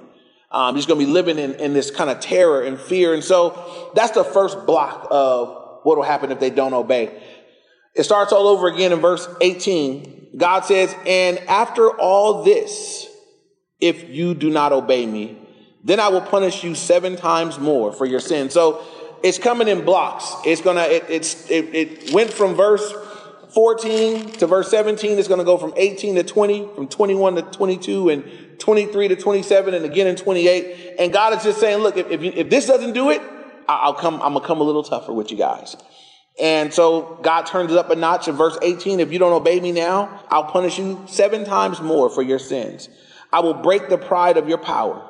Um, 0.51 0.75
he's 0.75 0.85
going 0.85 0.99
to 0.99 1.05
be 1.05 1.11
living 1.11 1.37
in, 1.37 1.55
in 1.55 1.73
this 1.73 1.91
kind 1.91 2.09
of 2.09 2.19
terror 2.19 2.61
and 2.61 2.79
fear. 2.79 3.13
And 3.13 3.23
so 3.23 3.91
that's 3.95 4.13
the 4.13 4.23
first 4.23 4.65
block 4.65 5.07
of 5.11 5.81
what 5.83 5.97
will 5.97 6.03
happen 6.03 6.31
if 6.31 6.39
they 6.39 6.49
don't 6.49 6.73
obey. 6.73 7.21
It 7.93 8.03
starts 8.03 8.31
all 8.31 8.47
over 8.47 8.67
again 8.67 8.93
in 8.93 8.99
verse 8.99 9.27
18. 9.41 10.29
God 10.37 10.61
says, 10.65 10.95
And 11.05 11.39
after 11.39 11.89
all 11.89 12.43
this, 12.43 13.06
if 13.79 14.09
you 14.09 14.33
do 14.33 14.49
not 14.49 14.73
obey 14.73 15.05
me, 15.05 15.37
then 15.83 15.99
I 15.99 16.09
will 16.09 16.21
punish 16.21 16.63
you 16.63 16.75
seven 16.75 17.15
times 17.15 17.59
more 17.59 17.91
for 17.91 18.05
your 18.05 18.19
sin. 18.19 18.49
So 18.49 18.83
it's 19.23 19.37
coming 19.37 19.67
in 19.67 19.85
blocks. 19.85 20.33
It's 20.45 20.61
gonna, 20.61 20.81
it, 20.81 21.05
it's, 21.09 21.49
it, 21.49 21.73
it 21.73 22.13
went 22.13 22.31
from 22.31 22.55
verse 22.55 22.93
14 23.53 24.31
to 24.33 24.47
verse 24.47 24.69
17. 24.69 25.17
It's 25.17 25.27
gonna 25.27 25.43
go 25.43 25.57
from 25.57 25.73
18 25.75 26.15
to 26.15 26.23
20, 26.23 26.69
from 26.75 26.87
21 26.87 27.35
to 27.35 27.41
22, 27.43 28.09
and 28.09 28.59
23 28.59 29.07
to 29.09 29.15
27 29.15 29.73
and 29.73 29.85
again 29.85 30.07
in 30.07 30.15
28. 30.15 30.95
And 30.99 31.13
God 31.13 31.33
is 31.37 31.43
just 31.43 31.59
saying, 31.59 31.79
look, 31.79 31.97
if, 31.97 32.09
if, 32.09 32.21
you, 32.21 32.31
if 32.35 32.49
this 32.49 32.65
doesn't 32.65 32.93
do 32.93 33.09
it, 33.11 33.21
I'll 33.69 33.93
come, 33.93 34.15
I'm 34.15 34.33
gonna 34.33 34.45
come 34.45 34.61
a 34.61 34.63
little 34.63 34.83
tougher 34.83 35.13
with 35.13 35.31
you 35.31 35.37
guys. 35.37 35.75
And 36.39 36.73
so 36.73 37.19
God 37.23 37.47
turns 37.47 37.71
it 37.71 37.77
up 37.77 37.89
a 37.89 37.95
notch 37.95 38.27
in 38.27 38.35
verse 38.35 38.57
18. 38.61 38.99
If 38.99 39.11
you 39.11 39.19
don't 39.19 39.33
obey 39.33 39.59
me 39.59 39.71
now, 39.71 40.23
I'll 40.29 40.45
punish 40.45 40.77
you 40.77 41.03
seven 41.07 41.45
times 41.45 41.81
more 41.81 42.09
for 42.09 42.21
your 42.21 42.39
sins. 42.39 42.89
I 43.31 43.41
will 43.41 43.53
break 43.53 43.89
the 43.89 43.97
pride 43.97 44.37
of 44.37 44.47
your 44.47 44.57
power. 44.57 45.03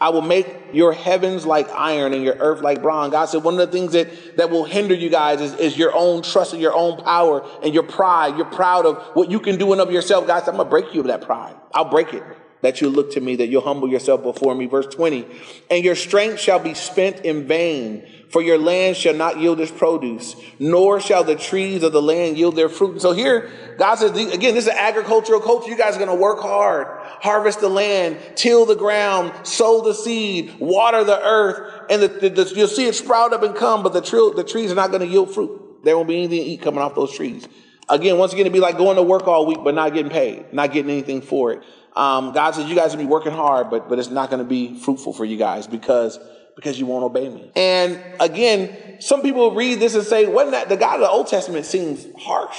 I 0.00 0.10
will 0.10 0.22
make 0.22 0.46
your 0.72 0.92
heavens 0.92 1.44
like 1.44 1.68
iron 1.70 2.14
and 2.14 2.22
your 2.22 2.36
earth 2.36 2.60
like 2.60 2.82
bronze. 2.82 3.10
God 3.12 3.26
said 3.26 3.42
one 3.42 3.54
of 3.54 3.60
the 3.60 3.72
things 3.72 3.92
that, 3.92 4.36
that 4.36 4.48
will 4.48 4.64
hinder 4.64 4.94
you 4.94 5.10
guys 5.10 5.40
is, 5.40 5.54
is 5.54 5.76
your 5.76 5.92
own 5.92 6.22
trust 6.22 6.54
in 6.54 6.60
your 6.60 6.74
own 6.74 7.02
power 7.02 7.44
and 7.64 7.74
your 7.74 7.82
pride. 7.82 8.36
You're 8.36 8.46
proud 8.46 8.86
of 8.86 8.98
what 9.14 9.28
you 9.28 9.40
can 9.40 9.58
do 9.58 9.72
and 9.72 9.80
of 9.80 9.90
yourself. 9.90 10.26
God 10.28 10.40
said, 10.40 10.50
I'm 10.50 10.56
going 10.56 10.66
to 10.66 10.70
break 10.70 10.94
you 10.94 11.00
of 11.00 11.08
that 11.08 11.22
pride. 11.22 11.56
I'll 11.74 11.90
break 11.90 12.14
it 12.14 12.22
that 12.60 12.80
you 12.80 12.88
look 12.88 13.12
to 13.12 13.20
me, 13.20 13.36
that 13.36 13.48
you'll 13.48 13.62
humble 13.62 13.88
yourself 13.88 14.22
before 14.22 14.54
me. 14.54 14.66
Verse 14.66 14.86
20, 14.86 15.26
and 15.70 15.84
your 15.84 15.94
strength 15.94 16.40
shall 16.40 16.58
be 16.58 16.74
spent 16.74 17.20
in 17.24 17.46
vain, 17.46 18.06
for 18.30 18.42
your 18.42 18.58
land 18.58 18.96
shall 18.96 19.14
not 19.14 19.38
yield 19.38 19.60
its 19.60 19.72
produce, 19.72 20.36
nor 20.58 21.00
shall 21.00 21.24
the 21.24 21.36
trees 21.36 21.82
of 21.82 21.92
the 21.92 22.02
land 22.02 22.36
yield 22.36 22.56
their 22.56 22.68
fruit. 22.68 23.00
So 23.00 23.12
here, 23.12 23.50
God 23.78 23.94
says, 23.94 24.10
again, 24.10 24.54
this 24.54 24.64
is 24.64 24.68
an 24.68 24.76
agricultural 24.76 25.40
culture. 25.40 25.70
You 25.70 25.78
guys 25.78 25.96
are 25.96 25.98
going 25.98 26.10
to 26.10 26.14
work 26.14 26.40
hard, 26.40 26.88
harvest 27.22 27.60
the 27.60 27.68
land, 27.68 28.18
till 28.34 28.66
the 28.66 28.74
ground, 28.74 29.46
sow 29.46 29.82
the 29.82 29.94
seed, 29.94 30.58
water 30.58 31.04
the 31.04 31.20
earth, 31.20 31.86
and 31.88 32.02
the, 32.02 32.08
the, 32.08 32.28
the, 32.28 32.52
you'll 32.54 32.68
see 32.68 32.86
it 32.86 32.94
sprout 32.94 33.32
up 33.32 33.42
and 33.42 33.54
come, 33.54 33.82
but 33.82 33.92
the, 33.92 34.32
the 34.36 34.44
trees 34.44 34.70
are 34.70 34.76
not 34.76 34.90
going 34.90 35.02
to 35.02 35.08
yield 35.08 35.32
fruit. 35.32 35.84
There 35.84 35.96
won't 35.96 36.08
be 36.08 36.18
anything 36.18 36.44
to 36.44 36.50
eat 36.50 36.60
coming 36.60 36.80
off 36.80 36.94
those 36.94 37.14
trees. 37.14 37.46
Again, 37.88 38.18
once 38.18 38.32
again, 38.32 38.42
it'd 38.42 38.52
be 38.52 38.60
like 38.60 38.76
going 38.76 38.96
to 38.96 39.02
work 39.02 39.26
all 39.26 39.46
week, 39.46 39.60
but 39.64 39.74
not 39.74 39.94
getting 39.94 40.10
paid, 40.12 40.52
not 40.52 40.72
getting 40.72 40.90
anything 40.90 41.22
for 41.22 41.52
it. 41.52 41.62
Um, 41.96 42.32
God 42.32 42.54
says 42.54 42.68
you 42.68 42.76
guys 42.76 42.92
will 42.92 43.02
be 43.02 43.06
working 43.06 43.32
hard, 43.32 43.70
but 43.70 43.88
but 43.88 43.98
it's 43.98 44.10
not 44.10 44.30
going 44.30 44.42
to 44.42 44.48
be 44.48 44.78
fruitful 44.78 45.12
for 45.12 45.24
you 45.24 45.36
guys 45.36 45.66
because 45.66 46.18
because 46.58 46.78
you 46.78 46.86
won't 46.86 47.04
obey 47.04 47.28
me. 47.28 47.52
And 47.54 48.02
again, 48.18 49.00
some 49.00 49.22
people 49.22 49.54
read 49.54 49.78
this 49.78 49.94
and 49.94 50.04
say, 50.04 50.26
wasn't 50.26 50.52
that 50.52 50.68
the 50.68 50.76
God 50.76 50.96
of 50.96 51.02
the 51.02 51.08
Old 51.08 51.28
Testament 51.28 51.66
seems 51.66 52.04
harsh? 52.18 52.58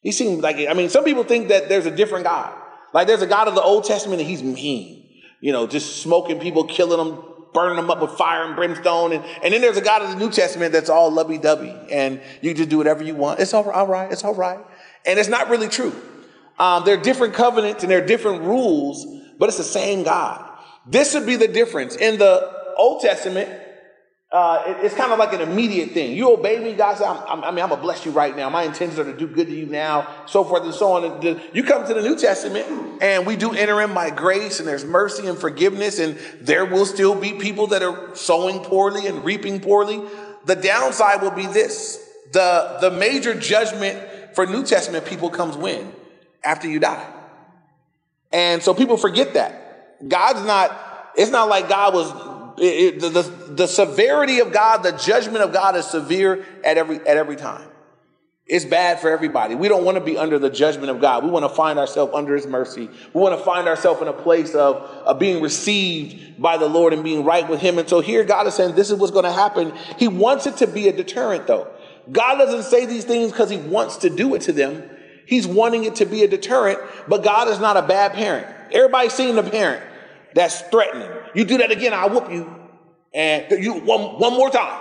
He 0.00 0.12
seems 0.12 0.42
like 0.42 0.56
I 0.68 0.74
mean, 0.74 0.88
some 0.88 1.04
people 1.04 1.24
think 1.24 1.48
that 1.48 1.68
there's 1.68 1.86
a 1.86 1.90
different 1.90 2.24
God. 2.24 2.56
Like 2.92 3.06
there's 3.06 3.22
a 3.22 3.26
God 3.26 3.48
of 3.48 3.54
the 3.54 3.62
Old 3.62 3.84
Testament 3.84 4.20
and 4.20 4.28
he's 4.28 4.42
mean. 4.42 5.08
You 5.40 5.52
know, 5.52 5.66
just 5.66 6.02
smoking 6.02 6.38
people, 6.38 6.64
killing 6.64 6.98
them, 6.98 7.24
burning 7.52 7.76
them 7.76 7.90
up 7.90 8.00
with 8.00 8.12
fire 8.12 8.44
and 8.44 8.54
brimstone. 8.54 9.12
And, 9.12 9.24
and 9.42 9.52
then 9.54 9.60
there's 9.60 9.76
a 9.76 9.82
God 9.82 10.02
of 10.02 10.10
the 10.10 10.16
New 10.16 10.30
Testament 10.30 10.72
that's 10.72 10.90
all 10.90 11.10
lovey 11.10 11.38
dovey 11.38 11.74
and 11.90 12.20
you 12.42 12.54
just 12.54 12.68
do 12.68 12.78
whatever 12.78 13.02
you 13.02 13.14
want. 13.14 13.40
It's 13.40 13.54
all, 13.54 13.68
all 13.70 13.86
right. 13.86 14.10
It's 14.12 14.24
all 14.24 14.34
right. 14.34 14.60
And 15.06 15.18
it's 15.18 15.28
not 15.28 15.48
really 15.48 15.68
true. 15.68 15.94
Um, 16.60 16.84
there 16.84 16.98
are 16.98 17.02
different 17.02 17.32
covenants 17.32 17.82
and 17.82 17.90
there 17.90 18.02
are 18.04 18.06
different 18.06 18.42
rules, 18.42 19.06
but 19.38 19.48
it's 19.48 19.56
the 19.56 19.64
same 19.64 20.02
God. 20.02 20.46
This 20.86 21.14
would 21.14 21.24
be 21.24 21.36
the 21.36 21.48
difference. 21.48 21.96
In 21.96 22.18
the 22.18 22.74
Old 22.76 23.00
Testament, 23.00 23.48
uh, 24.30 24.62
it, 24.66 24.84
it's 24.84 24.94
kind 24.94 25.10
of 25.10 25.18
like 25.18 25.32
an 25.32 25.40
immediate 25.40 25.92
thing. 25.92 26.14
You 26.14 26.30
obey 26.34 26.58
me, 26.58 26.74
God 26.74 27.00
I'm, 27.00 27.16
I'm, 27.26 27.44
I 27.44 27.50
mean, 27.50 27.64
I'm 27.64 27.70
to 27.70 27.76
bless 27.76 28.04
you 28.04 28.12
right 28.12 28.36
now. 28.36 28.50
My 28.50 28.64
intentions 28.64 28.98
are 28.98 29.04
to 29.04 29.16
do 29.16 29.26
good 29.26 29.46
to 29.46 29.54
you 29.54 29.64
now, 29.64 30.06
so 30.26 30.44
forth 30.44 30.64
and 30.64 30.74
so 30.74 30.92
on. 30.92 31.40
You 31.54 31.64
come 31.64 31.86
to 31.86 31.94
the 31.94 32.02
New 32.02 32.18
Testament, 32.18 32.66
and 33.00 33.26
we 33.26 33.36
do 33.36 33.54
enter 33.54 33.80
in 33.80 33.94
by 33.94 34.10
grace, 34.10 34.58
and 34.60 34.68
there's 34.68 34.84
mercy 34.84 35.28
and 35.28 35.38
forgiveness, 35.38 35.98
and 35.98 36.18
there 36.42 36.66
will 36.66 36.84
still 36.84 37.14
be 37.14 37.32
people 37.32 37.68
that 37.68 37.82
are 37.82 38.14
sowing 38.14 38.60
poorly 38.60 39.06
and 39.06 39.24
reaping 39.24 39.60
poorly. 39.60 40.02
The 40.44 40.56
downside 40.56 41.22
will 41.22 41.30
be 41.30 41.46
this 41.46 42.06
the, 42.32 42.76
the 42.82 42.90
major 42.90 43.32
judgment 43.32 43.98
for 44.34 44.46
New 44.46 44.62
Testament 44.62 45.06
people 45.06 45.30
comes 45.30 45.56
when? 45.56 45.92
After 46.42 46.68
you 46.68 46.80
die. 46.80 47.06
And 48.32 48.62
so 48.62 48.74
people 48.74 48.96
forget 48.96 49.34
that. 49.34 50.08
God's 50.08 50.44
not, 50.46 51.12
it's 51.16 51.30
not 51.30 51.48
like 51.48 51.68
God 51.68 51.94
was 51.94 52.10
it, 52.60 52.62
it, 52.62 53.00
the, 53.00 53.08
the, 53.08 53.22
the 53.54 53.66
severity 53.66 54.40
of 54.40 54.52
God, 54.52 54.82
the 54.82 54.92
judgment 54.92 55.42
of 55.42 55.52
God 55.52 55.76
is 55.76 55.86
severe 55.86 56.44
at 56.62 56.76
every, 56.76 56.96
at 56.98 57.16
every 57.16 57.36
time. 57.36 57.66
It's 58.46 58.64
bad 58.64 58.98
for 58.98 59.08
everybody. 59.08 59.54
We 59.54 59.68
don't 59.68 59.84
want 59.84 59.96
to 59.96 60.04
be 60.04 60.18
under 60.18 60.38
the 60.38 60.50
judgment 60.50 60.90
of 60.90 61.00
God. 61.00 61.24
We 61.24 61.30
want 61.30 61.44
to 61.44 61.48
find 61.48 61.78
ourselves 61.78 62.12
under 62.14 62.34
His 62.34 62.46
mercy. 62.46 62.90
We 63.14 63.20
want 63.20 63.38
to 63.38 63.44
find 63.44 63.68
ourselves 63.68 64.02
in 64.02 64.08
a 64.08 64.12
place 64.12 64.54
of, 64.54 64.76
of 64.76 65.20
being 65.20 65.40
received 65.40 66.42
by 66.42 66.56
the 66.56 66.66
Lord 66.66 66.92
and 66.92 67.04
being 67.04 67.24
right 67.24 67.48
with 67.48 67.60
Him. 67.60 67.78
And 67.78 67.88
so 67.88 68.00
here 68.00 68.24
God 68.24 68.48
is 68.48 68.54
saying 68.54 68.74
this 68.74 68.90
is 68.90 68.98
what's 68.98 69.12
going 69.12 69.24
to 69.24 69.32
happen. 69.32 69.72
He 69.98 70.08
wants 70.08 70.46
it 70.46 70.56
to 70.58 70.66
be 70.66 70.88
a 70.88 70.92
deterrent, 70.92 71.46
though. 71.46 71.68
God 72.10 72.38
doesn't 72.38 72.64
say 72.64 72.86
these 72.86 73.04
things 73.04 73.30
because 73.30 73.50
He 73.50 73.56
wants 73.56 73.98
to 73.98 74.10
do 74.10 74.34
it 74.34 74.42
to 74.42 74.52
them. 74.52 74.82
He's 75.30 75.46
wanting 75.46 75.84
it 75.84 75.94
to 75.96 76.06
be 76.06 76.24
a 76.24 76.28
deterrent, 76.28 76.80
but 77.06 77.22
God 77.22 77.46
is 77.46 77.60
not 77.60 77.76
a 77.76 77.82
bad 77.82 78.14
parent. 78.14 78.48
Everybody's 78.72 79.12
seen 79.12 79.36
the 79.36 79.44
parent 79.44 79.80
that's 80.34 80.60
threatening. 80.62 81.08
You 81.36 81.44
do 81.44 81.58
that 81.58 81.70
again, 81.70 81.94
I'll 81.94 82.10
whoop 82.10 82.32
you. 82.32 82.52
And 83.14 83.46
you 83.62 83.74
one 83.74 84.18
one 84.18 84.32
more 84.32 84.50
time, 84.50 84.80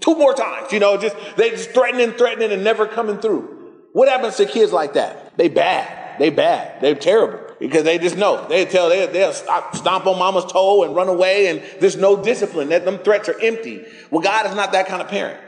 two 0.00 0.14
more 0.16 0.32
times. 0.32 0.72
You 0.72 0.80
know, 0.80 0.96
just 0.96 1.14
they 1.36 1.50
just 1.50 1.72
threatening, 1.72 2.12
threatening, 2.12 2.52
and 2.52 2.64
never 2.64 2.86
coming 2.86 3.18
through. 3.18 3.82
What 3.92 4.08
happens 4.08 4.36
to 4.36 4.46
kids 4.46 4.72
like 4.72 4.94
that? 4.94 5.36
They 5.36 5.48
bad. 5.48 6.18
They 6.18 6.30
bad. 6.30 6.80
They're 6.80 6.94
terrible 6.94 7.54
because 7.60 7.84
they 7.84 7.98
just 7.98 8.16
know. 8.16 8.48
They 8.48 8.64
tell 8.64 8.88
they 8.88 9.06
they'll 9.06 9.34
stop, 9.34 9.76
stomp 9.76 10.06
on 10.06 10.18
mama's 10.18 10.46
toe 10.46 10.84
and 10.84 10.96
run 10.96 11.08
away, 11.08 11.48
and 11.48 11.62
there's 11.80 11.96
no 11.96 12.22
discipline. 12.22 12.70
That 12.70 12.86
them 12.86 12.98
threats 12.98 13.28
are 13.28 13.38
empty. 13.38 13.84
Well, 14.10 14.22
God 14.22 14.46
is 14.46 14.54
not 14.54 14.72
that 14.72 14.86
kind 14.86 15.02
of 15.02 15.08
parent. 15.08 15.38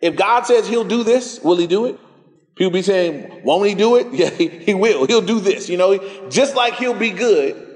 If 0.00 0.16
God 0.16 0.46
says 0.46 0.66
He'll 0.68 0.84
do 0.84 1.04
this, 1.04 1.38
will 1.40 1.58
He 1.58 1.66
do 1.66 1.84
it? 1.84 1.98
People 2.54 2.72
be 2.72 2.82
saying, 2.82 3.42
"Won't 3.44 3.68
He 3.68 3.74
do 3.74 3.96
it?" 3.96 4.08
Yeah, 4.12 4.30
He, 4.30 4.48
he 4.48 4.74
will. 4.74 5.06
He'll 5.06 5.22
do 5.22 5.40
this. 5.40 5.68
You 5.68 5.76
know, 5.76 6.28
just 6.28 6.54
like 6.54 6.74
He'll 6.74 6.98
be 6.98 7.10
good 7.10 7.68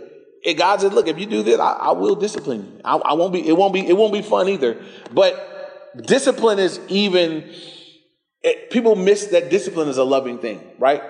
and 0.47 0.57
God 0.57 0.81
said, 0.81 0.95
look, 0.95 1.09
if 1.09 1.19
you 1.19 1.27
do 1.27 1.43
this, 1.43 1.59
I, 1.59 1.73
I 1.73 1.91
will 1.93 2.15
discipline 2.15 2.67
you. 2.67 2.81
I, 2.85 2.97
I, 2.97 3.13
won't 3.15 3.33
be, 3.33 3.47
it 3.47 3.57
won't 3.57 3.75
be, 3.75 3.87
it 3.87 3.97
won't 3.97 4.13
be 4.13 4.23
fun 4.23 4.49
either. 4.49 4.81
But 5.13 6.07
discipline 6.07 6.61
is 6.61 6.79
even, 6.87 7.53
it, 8.43 8.71
people 8.71 8.95
miss 8.95 9.27
that 9.27 9.51
discipline 9.51 9.89
is 9.89 9.99
a 9.99 10.05
loving 10.05 10.39
thing, 10.39 10.63
right? 10.79 11.03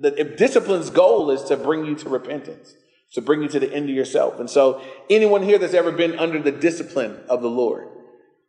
That 0.00 0.18
if 0.18 0.36
discipline's 0.36 0.90
goal 0.90 1.30
is 1.30 1.44
to 1.44 1.56
bring 1.56 1.86
you 1.86 1.94
to 1.94 2.08
repentance, 2.08 2.74
to 3.12 3.20
bring 3.20 3.42
you 3.42 3.48
to 3.48 3.60
the 3.60 3.72
end 3.72 3.88
of 3.88 3.94
yourself. 3.94 4.40
And 4.40 4.50
so 4.50 4.82
anyone 5.08 5.44
here 5.44 5.58
that's 5.58 5.74
ever 5.74 5.92
been 5.92 6.18
under 6.18 6.42
the 6.42 6.50
discipline 6.50 7.20
of 7.28 7.42
the 7.42 7.50
Lord, 7.50 7.86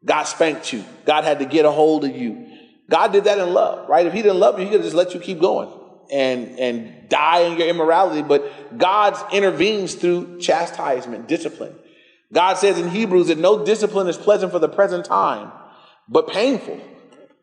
God 0.04 0.24
spanked 0.24 0.74
you. 0.74 0.84
God 1.06 1.24
had 1.24 1.38
to 1.38 1.46
get 1.46 1.66
a 1.66 1.72
hold 1.72 2.04
of 2.04 2.16
you. 2.16 2.48
God 2.90 3.12
did 3.12 3.24
that 3.24 3.40
in 3.40 3.54
love, 3.54 3.90
right? 3.90 4.06
If 4.06 4.14
he 4.14 4.22
didn't 4.22 4.40
love 4.40 4.60
you, 4.60 4.66
he 4.66 4.72
could 4.72 4.84
just 4.84 4.96
let 4.96 5.14
you 5.14 5.20
keep 5.20 5.40
going 5.40 5.70
and 6.12 6.60
and 6.60 7.10
die 7.10 7.42
in 7.42 7.58
your 7.58 7.68
immorality, 7.68 8.22
but 8.22 8.78
God 8.78 9.18
intervenes 9.34 9.96
through 9.96 10.40
chastisement, 10.40 11.28
discipline. 11.28 11.76
God 12.34 12.56
says 12.56 12.78
in 12.78 12.90
Hebrews 12.90 13.28
that 13.28 13.38
no 13.38 13.66
discipline 13.66 14.08
is 14.08 14.18
pleasant 14.18 14.52
for 14.52 14.60
the 14.60 14.70
present 14.70 15.06
time, 15.06 15.52
but 16.08 16.28
painful. 16.28 16.80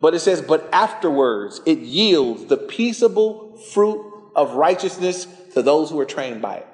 But 0.01 0.15
it 0.15 0.19
says, 0.19 0.43
but 0.43 0.69
afterwards 0.73 1.61
it 1.65 1.79
yields 1.79 2.47
the 2.47 2.57
peaceable 2.57 3.57
fruit 3.57 4.31
of 4.35 4.55
righteousness 4.55 5.27
to 5.55 5.63
those 5.63 5.91
who 5.91 6.01
are 6.01 6.05
trained 6.05 6.43
by 6.43 6.57
it. 6.57 6.67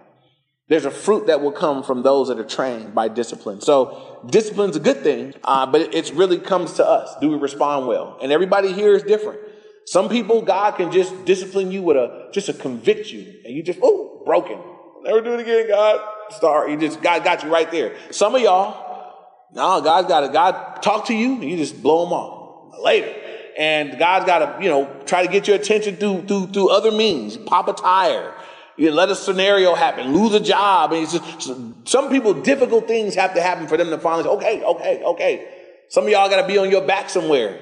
There's 0.68 0.84
a 0.84 0.90
fruit 0.90 1.28
that 1.28 1.40
will 1.40 1.52
come 1.52 1.82
from 1.82 2.02
those 2.02 2.28
that 2.28 2.38
are 2.38 2.44
trained 2.44 2.94
by 2.94 3.08
discipline. 3.08 3.62
So 3.62 4.20
discipline's 4.28 4.76
a 4.76 4.80
good 4.80 4.98
thing, 4.98 5.34
uh, 5.42 5.64
but 5.66 5.80
it, 5.80 5.94
it 5.94 6.14
really 6.14 6.38
comes 6.38 6.74
to 6.74 6.86
us. 6.86 7.14
Do 7.20 7.30
we 7.30 7.36
respond 7.36 7.86
well? 7.86 8.18
And 8.22 8.30
everybody 8.30 8.72
here 8.72 8.94
is 8.94 9.02
different. 9.02 9.40
Some 9.86 10.10
people, 10.10 10.42
God 10.42 10.72
can 10.76 10.92
just 10.92 11.24
discipline 11.24 11.72
you 11.72 11.82
with 11.82 11.96
a, 11.96 12.28
just 12.34 12.46
to 12.48 12.52
convict 12.52 13.10
you. 13.10 13.40
And 13.46 13.54
you 13.54 13.62
just, 13.62 13.78
oh, 13.82 14.22
broken. 14.26 14.58
Never 15.02 15.22
do 15.22 15.32
it 15.32 15.40
again, 15.40 15.68
God. 15.68 16.00
Sorry. 16.38 16.72
You 16.72 16.78
just, 16.78 17.00
God 17.00 17.24
got 17.24 17.42
you 17.42 17.50
right 17.50 17.70
there. 17.70 17.96
Some 18.10 18.34
of 18.34 18.42
y'all, 18.42 19.14
no, 19.54 19.80
God's 19.80 20.08
got 20.08 20.20
to, 20.20 20.28
God 20.28 20.82
talk 20.82 21.06
to 21.06 21.14
you 21.14 21.34
and 21.34 21.44
you 21.44 21.56
just 21.56 21.82
blow 21.82 22.04
them 22.04 22.12
off 22.12 22.78
later. 22.82 23.14
And 23.56 23.98
God's 23.98 24.26
got 24.26 24.38
to, 24.40 24.62
you 24.62 24.68
know, 24.68 24.84
try 25.06 25.24
to 25.24 25.32
get 25.32 25.48
your 25.48 25.56
attention 25.56 25.96
through, 25.96 26.26
through, 26.26 26.48
through 26.48 26.68
other 26.68 26.92
means. 26.92 27.38
Pop 27.38 27.68
a 27.68 27.72
tire. 27.72 28.34
You 28.78 28.92
let 28.92 29.10
a 29.10 29.16
scenario 29.16 29.74
happen, 29.74 30.14
lose 30.14 30.32
a 30.34 30.40
job. 30.40 30.92
And 30.92 31.08
just, 31.08 31.88
some 31.88 32.10
people, 32.10 32.32
difficult 32.32 32.86
things 32.86 33.16
have 33.16 33.34
to 33.34 33.42
happen 33.42 33.66
for 33.66 33.76
them 33.76 33.90
to 33.90 33.98
finally 33.98 34.22
say, 34.22 34.30
okay, 34.30 34.62
okay, 34.62 35.02
okay. 35.02 35.48
Some 35.88 36.04
of 36.04 36.10
y'all 36.10 36.30
got 36.30 36.40
to 36.42 36.46
be 36.46 36.58
on 36.58 36.70
your 36.70 36.86
back 36.86 37.10
somewhere. 37.10 37.58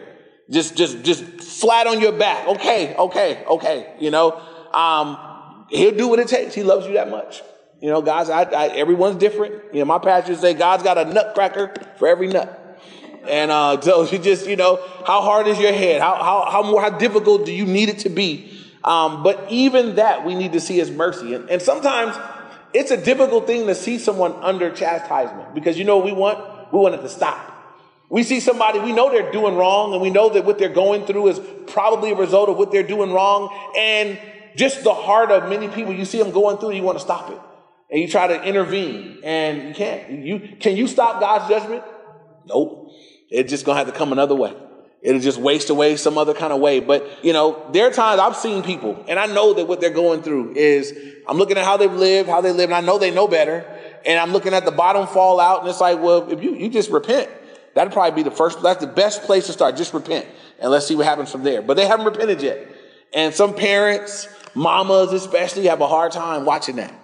Just, 0.50 0.76
just, 0.76 1.02
just 1.02 1.24
flat 1.24 1.86
on 1.86 2.00
your 2.00 2.12
back. 2.12 2.46
Okay, 2.46 2.94
okay, 2.94 3.44
okay. 3.48 3.94
You 3.98 4.10
know, 4.10 4.40
um, 4.72 5.66
he'll 5.70 5.96
do 5.96 6.06
what 6.06 6.18
it 6.18 6.28
takes. 6.28 6.54
He 6.54 6.62
loves 6.62 6.86
you 6.86 6.92
that 6.92 7.10
much. 7.10 7.42
You 7.80 7.88
know, 7.88 8.02
guys, 8.02 8.28
I, 8.28 8.42
I, 8.42 8.66
everyone's 8.68 9.16
different. 9.16 9.72
You 9.72 9.80
know, 9.80 9.86
my 9.86 9.98
pastors 9.98 10.40
say 10.40 10.52
God's 10.52 10.82
got 10.82 10.98
a 10.98 11.06
nutcracker 11.06 11.72
for 11.98 12.08
every 12.08 12.28
nut. 12.28 12.62
And 13.26 13.50
uh, 13.50 13.80
so 13.80 14.02
you 14.10 14.18
just, 14.18 14.46
you 14.46 14.56
know, 14.56 14.76
how 15.06 15.22
hard 15.22 15.46
is 15.46 15.58
your 15.58 15.72
head? 15.72 16.02
How, 16.02 16.14
how, 16.16 16.50
how 16.50 16.62
more, 16.62 16.82
how 16.82 16.90
difficult 16.90 17.46
do 17.46 17.52
you 17.52 17.64
need 17.64 17.88
it 17.88 18.00
to 18.00 18.10
be? 18.10 18.52
Um, 18.86 19.24
but 19.24 19.46
even 19.50 19.96
that 19.96 20.24
we 20.24 20.36
need 20.36 20.52
to 20.52 20.60
see 20.60 20.80
as 20.80 20.90
mercy. 20.90 21.34
And, 21.34 21.50
and 21.50 21.60
sometimes 21.60 22.16
it's 22.72 22.92
a 22.92 22.96
difficult 22.96 23.46
thing 23.46 23.66
to 23.66 23.74
see 23.74 23.98
someone 23.98 24.32
under 24.34 24.70
chastisement 24.70 25.54
because 25.54 25.76
you 25.76 25.84
know 25.84 25.98
we 25.98 26.12
want? 26.12 26.38
We 26.72 26.78
want 26.78 26.94
it 26.94 27.02
to 27.02 27.08
stop. 27.08 27.52
We 28.08 28.22
see 28.22 28.38
somebody, 28.38 28.78
we 28.78 28.92
know 28.92 29.10
they're 29.10 29.32
doing 29.32 29.56
wrong, 29.56 29.92
and 29.92 30.00
we 30.00 30.10
know 30.10 30.28
that 30.30 30.44
what 30.44 30.58
they're 30.58 30.68
going 30.68 31.06
through 31.06 31.26
is 31.26 31.40
probably 31.66 32.12
a 32.12 32.14
result 32.14 32.48
of 32.48 32.56
what 32.56 32.70
they're 32.70 32.84
doing 32.84 33.12
wrong. 33.12 33.52
And 33.76 34.18
just 34.54 34.84
the 34.84 34.94
heart 34.94 35.32
of 35.32 35.48
many 35.48 35.66
people, 35.66 35.92
you 35.92 36.04
see 36.04 36.18
them 36.18 36.30
going 36.30 36.58
through, 36.58 36.72
you 36.72 36.82
want 36.82 36.98
to 36.98 37.04
stop 37.04 37.30
it. 37.30 37.40
And 37.90 38.00
you 38.00 38.08
try 38.08 38.28
to 38.28 38.42
intervene, 38.42 39.18
and 39.24 39.68
you 39.68 39.74
can't. 39.74 40.10
You 40.10 40.56
can 40.58 40.76
you 40.76 40.88
stop 40.88 41.20
God's 41.20 41.48
judgment? 41.48 41.84
Nope. 42.46 42.90
It's 43.30 43.50
just 43.50 43.64
gonna 43.64 43.78
have 43.78 43.86
to 43.86 43.92
come 43.92 44.12
another 44.12 44.34
way. 44.34 44.54
It'll 45.02 45.20
just 45.20 45.38
waste 45.38 45.70
away 45.70 45.96
some 45.96 46.18
other 46.18 46.34
kind 46.34 46.52
of 46.52 46.60
way. 46.60 46.80
But 46.80 47.24
you 47.24 47.32
know, 47.32 47.68
there 47.72 47.86
are 47.86 47.92
times 47.92 48.20
I've 48.20 48.36
seen 48.36 48.62
people, 48.62 49.04
and 49.08 49.18
I 49.18 49.26
know 49.26 49.54
that 49.54 49.66
what 49.66 49.80
they're 49.80 49.90
going 49.90 50.22
through 50.22 50.54
is 50.56 50.96
I'm 51.28 51.36
looking 51.36 51.56
at 51.58 51.64
how 51.64 51.76
they've 51.76 51.92
lived, 51.92 52.28
how 52.28 52.40
they 52.40 52.52
live, 52.52 52.70
and 52.70 52.74
I 52.74 52.80
know 52.80 52.98
they 52.98 53.10
know 53.10 53.28
better. 53.28 53.72
And 54.04 54.20
I'm 54.20 54.32
looking 54.32 54.54
at 54.54 54.64
the 54.64 54.70
bottom 54.70 55.06
fall 55.08 55.40
out, 55.40 55.60
and 55.60 55.68
it's 55.68 55.80
like, 55.80 56.00
well, 56.00 56.30
if 56.30 56.42
you 56.42 56.54
you 56.54 56.68
just 56.68 56.90
repent, 56.90 57.28
That'd 57.76 57.92
probably 57.92 58.22
be 58.22 58.28
the 58.28 58.34
first, 58.34 58.62
that's 58.62 58.80
the 58.80 58.90
best 58.90 59.24
place 59.24 59.46
to 59.48 59.52
start. 59.52 59.76
Just 59.76 59.92
repent 59.92 60.24
and 60.58 60.70
let's 60.70 60.86
see 60.86 60.96
what 60.96 61.04
happens 61.04 61.30
from 61.30 61.42
there. 61.42 61.60
But 61.60 61.76
they 61.76 61.86
haven't 61.86 62.06
repented 62.06 62.40
yet. 62.40 62.66
And 63.12 63.34
some 63.34 63.54
parents, 63.54 64.26
mamas 64.54 65.12
especially, 65.12 65.66
have 65.66 65.82
a 65.82 65.86
hard 65.86 66.10
time 66.12 66.46
watching 66.46 66.76
that. 66.76 66.94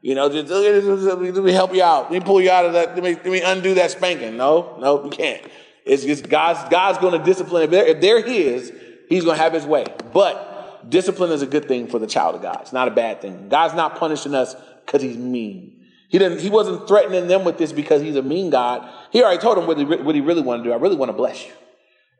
You 0.00 0.14
know, 0.14 0.30
just, 0.30 0.50
let 0.50 1.20
me 1.20 1.52
help 1.52 1.74
you 1.74 1.82
out. 1.82 2.10
Let 2.10 2.12
me 2.12 2.20
pull 2.20 2.40
you 2.40 2.50
out 2.50 2.64
of 2.64 2.72
that. 2.72 2.94
Let 2.94 3.04
me, 3.04 3.16
let 3.16 3.26
me 3.26 3.42
undo 3.42 3.74
that 3.74 3.90
spanking. 3.90 4.38
No, 4.38 4.78
no, 4.80 5.04
you 5.04 5.10
can't. 5.10 5.42
It's 5.84 6.04
just 6.04 6.28
God's, 6.28 6.68
God's 6.70 6.98
going 6.98 7.18
to 7.18 7.24
discipline. 7.24 7.64
If 7.64 7.70
they're, 7.70 7.86
if 7.86 8.00
they're 8.00 8.22
His, 8.22 8.72
He's 9.08 9.24
going 9.24 9.36
to 9.36 9.42
have 9.42 9.52
His 9.52 9.66
way. 9.66 9.86
But 10.12 10.88
discipline 10.88 11.30
is 11.32 11.42
a 11.42 11.46
good 11.46 11.68
thing 11.68 11.88
for 11.88 11.98
the 11.98 12.06
child 12.06 12.34
of 12.34 12.42
God. 12.42 12.58
It's 12.62 12.72
not 12.72 12.88
a 12.88 12.92
bad 12.92 13.20
thing. 13.20 13.48
God's 13.48 13.74
not 13.74 13.96
punishing 13.96 14.34
us 14.34 14.54
because 14.84 15.02
He's 15.02 15.16
mean. 15.16 15.74
He 16.14 16.18
didn't. 16.20 16.40
He 16.40 16.48
wasn't 16.48 16.86
threatening 16.86 17.26
them 17.26 17.42
with 17.42 17.58
this 17.58 17.72
because 17.72 18.00
he's 18.00 18.14
a 18.14 18.22
mean 18.22 18.50
God. 18.50 18.88
He 19.10 19.20
already 19.20 19.40
told 19.40 19.56
them 19.56 19.66
what 19.66 19.78
he, 19.78 19.84
what 19.84 20.14
he 20.14 20.20
really 20.20 20.42
wanted 20.42 20.62
to 20.62 20.68
do. 20.68 20.72
I 20.72 20.76
really 20.76 20.94
want 20.94 21.08
to 21.08 21.12
bless 21.12 21.44
you, 21.44 21.50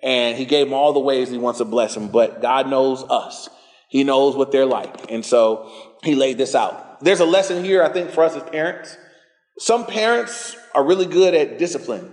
and 0.03 0.37
he 0.37 0.47
gave 0.47 0.67
them 0.67 0.75
all 0.75 0.93
the 0.93 0.99
ways 0.99 1.31
he 1.31 1.39
wants 1.39 1.59
to 1.59 1.65
bless 1.65 1.95
them. 1.95 2.09
But 2.09 2.43
God 2.43 2.69
knows 2.69 3.05
us. 3.05 3.49
He 3.89 4.03
knows 4.03 4.35
what 4.35 4.51
they're 4.51 4.67
like, 4.67 5.13
and 5.13 5.25
so 5.25 5.71
he 6.03 6.17
laid 6.17 6.39
this 6.39 6.57
out. 6.57 7.05
There's 7.05 7.21
a 7.21 7.25
lesson 7.25 7.65
here, 7.65 7.85
I 7.85 7.89
think, 7.89 8.11
for 8.11 8.25
us 8.25 8.35
as 8.35 8.43
parents. 8.43 8.97
Some 9.61 9.87
parents 9.87 10.57
are 10.75 10.85
really 10.85 11.07
good 11.07 11.33
at 11.33 11.59
discipline, 11.61 12.11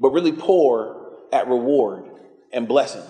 but 0.00 0.10
really 0.10 0.32
poor 0.32 1.18
at 1.32 1.46
reward 1.46 2.10
and 2.52 2.66
blessing. 2.66 3.02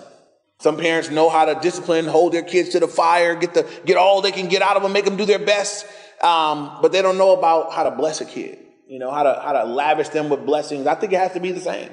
Some 0.59 0.77
parents 0.77 1.09
know 1.09 1.29
how 1.29 1.45
to 1.45 1.59
discipline, 1.59 2.05
hold 2.05 2.33
their 2.33 2.43
kids 2.43 2.69
to 2.69 2.79
the 2.79 2.87
fire, 2.87 3.33
get 3.33 3.55
the 3.55 3.67
get 3.85 3.97
all 3.97 4.21
they 4.21 4.31
can 4.31 4.47
get 4.47 4.61
out 4.61 4.75
of 4.75 4.83
them, 4.83 4.93
make 4.93 5.05
them 5.05 5.17
do 5.17 5.25
their 5.25 5.39
best. 5.39 5.87
Um, 6.21 6.77
but 6.83 6.91
they 6.91 7.01
don't 7.01 7.17
know 7.17 7.35
about 7.35 7.73
how 7.73 7.83
to 7.83 7.91
bless 7.91 8.21
a 8.21 8.25
kid. 8.25 8.59
You 8.87 8.99
know 8.99 9.09
how 9.09 9.23
to 9.23 9.41
how 9.43 9.53
to 9.53 9.63
lavish 9.63 10.09
them 10.09 10.29
with 10.29 10.45
blessings. 10.45 10.85
I 10.85 10.93
think 10.93 11.13
it 11.13 11.19
has 11.19 11.33
to 11.33 11.39
be 11.39 11.51
the 11.51 11.61
same. 11.61 11.89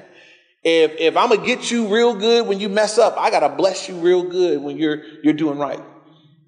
If 0.63 0.91
if 0.99 1.17
I'm 1.17 1.29
gonna 1.29 1.43
get 1.43 1.71
you 1.71 1.87
real 1.87 2.13
good 2.13 2.45
when 2.45 2.59
you 2.59 2.69
mess 2.69 2.99
up, 2.99 3.15
I 3.17 3.31
gotta 3.31 3.49
bless 3.49 3.89
you 3.89 3.95
real 3.95 4.23
good 4.23 4.61
when 4.61 4.77
you're 4.77 5.01
you're 5.23 5.33
doing 5.33 5.57
right. 5.57 5.79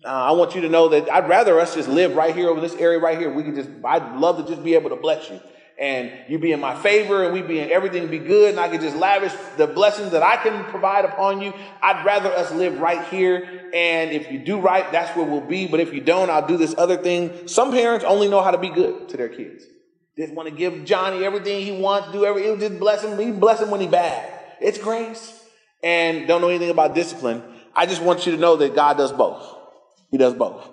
Uh, 0.03 0.07
I 0.07 0.31
want 0.31 0.53
you 0.53 0.61
to 0.61 0.69
know 0.69 0.89
that 0.89 1.11
I'd 1.11 1.29
rather 1.29 1.59
us 1.59 1.73
just 1.73 1.87
live 1.87 2.15
right 2.15 2.35
here 2.35 2.49
over 2.49 2.59
this 2.59 2.75
area 2.75 2.99
right 2.99 3.17
here. 3.17 3.33
We 3.33 3.43
could 3.43 3.55
just 3.55 3.69
I'd 3.83 4.17
love 4.17 4.37
to 4.37 4.51
just 4.51 4.63
be 4.63 4.75
able 4.75 4.89
to 4.91 4.95
bless 4.95 5.27
you 5.29 5.39
and 5.81 6.11
you 6.27 6.37
be 6.37 6.51
in 6.51 6.59
my 6.59 6.79
favor 6.79 7.23
and 7.23 7.33
we 7.33 7.41
be 7.41 7.59
in 7.59 7.71
everything 7.71 8.07
be 8.07 8.19
good 8.19 8.51
and 8.51 8.59
I 8.59 8.69
can 8.69 8.79
just 8.79 8.95
lavish 8.95 9.33
the 9.57 9.65
blessings 9.65 10.11
that 10.11 10.21
I 10.21 10.37
can 10.37 10.63
provide 10.65 11.05
upon 11.05 11.41
you. 11.41 11.53
I'd 11.81 12.05
rather 12.05 12.31
us 12.31 12.51
live 12.51 12.79
right 12.79 13.03
here. 13.07 13.69
And 13.73 14.11
if 14.11 14.31
you 14.31 14.37
do 14.37 14.59
right, 14.59 14.89
that's 14.91 15.17
where 15.17 15.25
we'll 15.25 15.41
be. 15.41 15.65
But 15.65 15.79
if 15.79 15.91
you 15.91 15.99
don't, 15.99 16.29
I'll 16.29 16.45
do 16.45 16.55
this 16.55 16.75
other 16.77 16.97
thing. 16.97 17.47
Some 17.47 17.71
parents 17.71 18.05
only 18.05 18.29
know 18.29 18.43
how 18.43 18.51
to 18.51 18.59
be 18.59 18.69
good 18.69 19.09
to 19.09 19.17
their 19.17 19.27
kids. 19.27 19.65
They 20.15 20.23
just 20.23 20.35
want 20.35 20.49
to 20.49 20.53
give 20.53 20.85
Johnny 20.85 21.25
everything 21.25 21.65
he 21.65 21.71
wants, 21.71 22.11
do 22.11 22.25
everything, 22.25 22.53
it'll 22.53 22.69
just 22.69 22.79
bless 22.79 23.03
him. 23.03 23.17
He 23.17 23.31
bless 23.31 23.59
him 23.59 23.71
when 23.71 23.81
he 23.81 23.87
bad. 23.87 24.31
It's 24.61 24.77
grace. 24.77 25.43
And 25.81 26.27
don't 26.27 26.41
know 26.41 26.49
anything 26.49 26.69
about 26.69 26.93
discipline. 26.93 27.41
I 27.75 27.87
just 27.87 28.03
want 28.03 28.27
you 28.27 28.33
to 28.33 28.37
know 28.37 28.55
that 28.57 28.75
God 28.75 28.97
does 28.97 29.11
both. 29.11 29.43
He 30.11 30.19
does 30.19 30.35
both. 30.35 30.69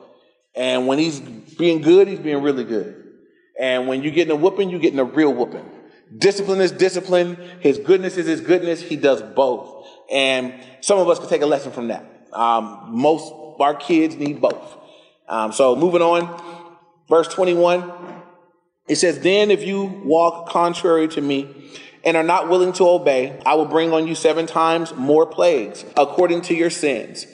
And 0.55 0.87
when 0.87 0.99
he's 0.99 1.19
being 1.19 1.81
good, 1.81 2.09
he's 2.09 2.19
being 2.19 2.43
really 2.43 2.65
good. 2.65 3.08
And 3.59 3.89
when 3.89 4.03
you're 4.03 4.13
getting 4.13 4.33
a 4.33 4.37
whooping, 4.37 4.71
you're 4.71 4.81
getting 4.81 4.99
a 4.99 5.05
real 5.05 5.33
whooping. 5.33 5.69
Discipline 6.17 6.61
is 6.61 6.73
discipline. 6.73 7.37
His 7.61 7.79
goodness 7.79 8.17
is 8.17 8.27
his 8.27 8.41
goodness. 8.41 8.81
He 8.81 8.97
does 8.97 9.21
both. 9.23 9.87
And 10.11 10.55
some 10.81 10.99
of 10.99 11.09
us 11.09 11.19
can 11.19 11.29
take 11.29 11.43
a 11.43 11.47
lesson 11.47 11.73
from 11.73 11.89
that. 11.89 12.05
Um, 12.33 12.91
most 12.91 13.33
our 13.61 13.75
kids 13.75 14.17
need 14.17 14.41
both. 14.41 14.77
Um, 15.29 15.53
so 15.53 15.77
moving 15.77 16.03
on, 16.03 16.41
verse 17.09 17.29
21, 17.29 17.93
it 18.89 18.97
says, 18.97 19.21
Then 19.21 19.51
if 19.51 19.65
you 19.65 19.85
walk 20.05 20.49
contrary 20.49 21.09
to 21.09 21.21
me 21.21 21.71
and 22.05 22.17
are 22.17 22.23
not 22.23 22.49
willing 22.49 22.73
to 22.75 22.89
obey, 22.89 23.39
I 23.45 23.55
will 23.55 23.67
bring 23.67 23.93
on 23.93 24.07
you 24.07 24.15
seven 24.15 24.47
times 24.47 24.95
more 24.95 25.27
plagues 25.27 25.85
according 25.97 26.43
to 26.43 26.55
your 26.55 26.71
sins. 26.71 27.27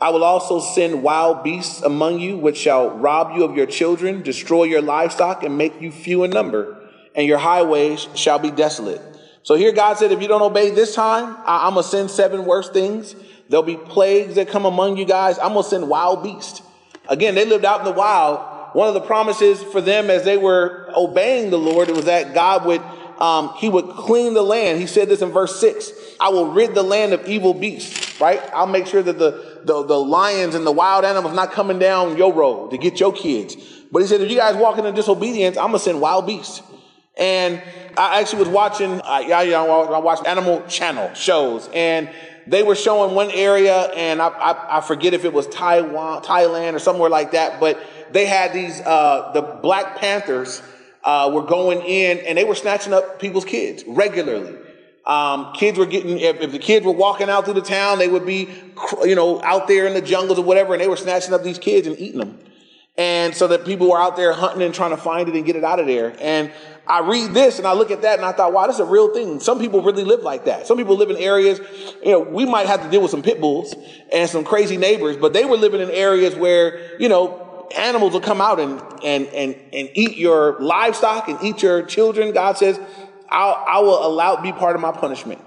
I 0.00 0.10
will 0.10 0.24
also 0.24 0.60
send 0.60 1.02
wild 1.02 1.44
beasts 1.44 1.82
among 1.82 2.18
you, 2.20 2.36
which 2.36 2.56
shall 2.56 2.90
rob 2.90 3.36
you 3.36 3.44
of 3.44 3.56
your 3.56 3.66
children, 3.66 4.22
destroy 4.22 4.64
your 4.64 4.82
livestock, 4.82 5.42
and 5.42 5.56
make 5.56 5.80
you 5.80 5.90
few 5.90 6.24
in 6.24 6.30
number, 6.30 6.76
and 7.14 7.26
your 7.26 7.38
highways 7.38 8.08
shall 8.14 8.38
be 8.38 8.50
desolate. 8.50 9.00
So 9.44 9.54
here 9.54 9.72
God 9.72 9.98
said, 9.98 10.10
if 10.10 10.20
you 10.20 10.28
don't 10.28 10.42
obey 10.42 10.70
this 10.70 10.94
time, 10.94 11.36
I- 11.44 11.66
am 11.68 11.74
going 11.74 11.84
to 11.84 11.88
send 11.88 12.10
seven 12.10 12.44
worse 12.44 12.70
things. 12.70 13.14
There'll 13.48 13.62
be 13.62 13.76
plagues 13.76 14.36
that 14.36 14.48
come 14.48 14.64
among 14.64 14.96
you 14.96 15.04
guys. 15.04 15.38
I'm 15.38 15.52
going 15.52 15.64
to 15.64 15.68
send 15.68 15.88
wild 15.88 16.22
beasts. 16.22 16.62
Again, 17.08 17.34
they 17.34 17.44
lived 17.44 17.64
out 17.64 17.80
in 17.80 17.84
the 17.84 17.92
wild. 17.92 18.40
One 18.74 18.88
of 18.88 18.94
the 18.94 19.02
promises 19.02 19.62
for 19.62 19.80
them 19.80 20.10
as 20.10 20.24
they 20.24 20.36
were 20.36 20.90
obeying 20.96 21.50
the 21.50 21.58
Lord 21.58 21.88
was 21.90 22.06
that 22.06 22.34
God 22.34 22.66
would 22.66 22.82
um, 23.18 23.52
he 23.58 23.68
would 23.68 23.90
clean 23.90 24.34
the 24.34 24.42
land. 24.42 24.80
He 24.80 24.88
said 24.88 25.08
this 25.08 25.22
in 25.22 25.30
verse 25.30 25.60
six. 25.60 25.92
I 26.18 26.30
will 26.30 26.50
rid 26.50 26.74
the 26.74 26.82
land 26.82 27.12
of 27.12 27.28
evil 27.28 27.54
beasts. 27.54 28.20
Right? 28.20 28.40
I'll 28.52 28.66
make 28.66 28.88
sure 28.88 29.02
that 29.02 29.18
the 29.18 29.53
the, 29.64 29.84
the 29.84 29.98
lions 29.98 30.54
and 30.54 30.66
the 30.66 30.72
wild 30.72 31.04
animals 31.04 31.34
not 31.34 31.52
coming 31.52 31.78
down 31.78 32.16
your 32.16 32.32
road 32.32 32.70
to 32.70 32.78
get 32.78 33.00
your 33.00 33.12
kids. 33.12 33.56
But 33.90 34.02
he 34.02 34.08
said, 34.08 34.20
if 34.20 34.30
you 34.30 34.36
guys 34.36 34.56
walk 34.56 34.78
in 34.78 34.94
disobedience, 34.94 35.56
I'm 35.56 35.66
gonna 35.66 35.78
send 35.78 36.00
wild 36.00 36.26
beasts. 36.26 36.62
And 37.16 37.62
I 37.96 38.20
actually 38.20 38.40
was 38.40 38.48
watching, 38.48 38.90
yeah, 38.90 39.42
yeah, 39.42 39.62
I 39.62 39.98
watched 39.98 40.26
Animal 40.26 40.62
Channel 40.66 41.14
shows, 41.14 41.68
and 41.72 42.10
they 42.46 42.62
were 42.62 42.74
showing 42.74 43.14
one 43.14 43.30
area, 43.30 43.82
and 43.92 44.20
I, 44.20 44.28
I, 44.28 44.78
I, 44.78 44.80
forget 44.80 45.14
if 45.14 45.24
it 45.24 45.32
was 45.32 45.46
Taiwan, 45.46 46.22
Thailand, 46.22 46.74
or 46.74 46.78
somewhere 46.78 47.08
like 47.08 47.32
that, 47.32 47.60
but 47.60 47.78
they 48.10 48.26
had 48.26 48.52
these, 48.52 48.80
uh, 48.80 49.30
the 49.32 49.42
Black 49.42 49.96
Panthers 49.96 50.60
uh, 51.04 51.30
were 51.32 51.42
going 51.42 51.82
in, 51.82 52.18
and 52.18 52.36
they 52.36 52.44
were 52.44 52.54
snatching 52.54 52.92
up 52.92 53.20
people's 53.20 53.44
kids 53.44 53.84
regularly. 53.86 54.56
Um, 55.06 55.52
kids 55.52 55.78
were 55.78 55.86
getting, 55.86 56.18
if, 56.18 56.40
if, 56.40 56.52
the 56.52 56.58
kids 56.58 56.86
were 56.86 56.92
walking 56.92 57.28
out 57.28 57.44
through 57.44 57.54
the 57.54 57.60
town, 57.60 57.98
they 57.98 58.08
would 58.08 58.24
be, 58.24 58.48
you 59.02 59.14
know, 59.14 59.42
out 59.42 59.68
there 59.68 59.86
in 59.86 59.92
the 59.92 60.00
jungles 60.00 60.38
or 60.38 60.44
whatever, 60.44 60.72
and 60.72 60.80
they 60.80 60.88
were 60.88 60.96
snatching 60.96 61.34
up 61.34 61.42
these 61.42 61.58
kids 61.58 61.86
and 61.86 61.98
eating 61.98 62.20
them. 62.20 62.38
And 62.96 63.34
so 63.34 63.48
that 63.48 63.64
people 63.64 63.90
were 63.90 64.00
out 64.00 64.16
there 64.16 64.32
hunting 64.32 64.62
and 64.62 64.72
trying 64.72 64.90
to 64.90 64.96
find 64.96 65.28
it 65.28 65.34
and 65.34 65.44
get 65.44 65.56
it 65.56 65.64
out 65.64 65.80
of 65.80 65.86
there. 65.86 66.14
And 66.20 66.52
I 66.86 67.00
read 67.00 67.34
this 67.34 67.58
and 67.58 67.66
I 67.66 67.72
look 67.72 67.90
at 67.90 68.02
that 68.02 68.18
and 68.18 68.24
I 68.24 68.32
thought, 68.32 68.52
wow, 68.52 68.66
this 68.66 68.76
is 68.76 68.80
a 68.80 68.84
real 68.84 69.12
thing. 69.12 69.40
Some 69.40 69.58
people 69.58 69.82
really 69.82 70.04
live 70.04 70.20
like 70.20 70.44
that. 70.44 70.66
Some 70.66 70.76
people 70.76 70.96
live 70.96 71.10
in 71.10 71.16
areas, 71.16 71.60
you 72.04 72.12
know, 72.12 72.20
we 72.20 72.44
might 72.44 72.66
have 72.66 72.82
to 72.82 72.90
deal 72.90 73.02
with 73.02 73.10
some 73.10 73.22
pit 73.22 73.40
bulls 73.40 73.74
and 74.12 74.30
some 74.30 74.44
crazy 74.44 74.76
neighbors, 74.76 75.16
but 75.16 75.32
they 75.32 75.44
were 75.44 75.56
living 75.56 75.80
in 75.80 75.90
areas 75.90 76.36
where, 76.36 77.00
you 77.00 77.08
know, 77.08 77.68
animals 77.76 78.12
will 78.12 78.20
come 78.20 78.40
out 78.40 78.60
and, 78.60 78.80
and, 79.02 79.26
and, 79.28 79.56
and 79.72 79.90
eat 79.94 80.16
your 80.16 80.60
livestock 80.60 81.28
and 81.28 81.42
eat 81.42 81.62
your 81.62 81.82
children. 81.82 82.32
God 82.32 82.58
says, 82.58 82.78
I'll, 83.30 83.64
I 83.66 83.78
will 83.80 84.06
allow 84.06 84.40
be 84.40 84.52
part 84.52 84.76
of 84.76 84.82
my 84.82 84.92
punishment. 84.92 85.40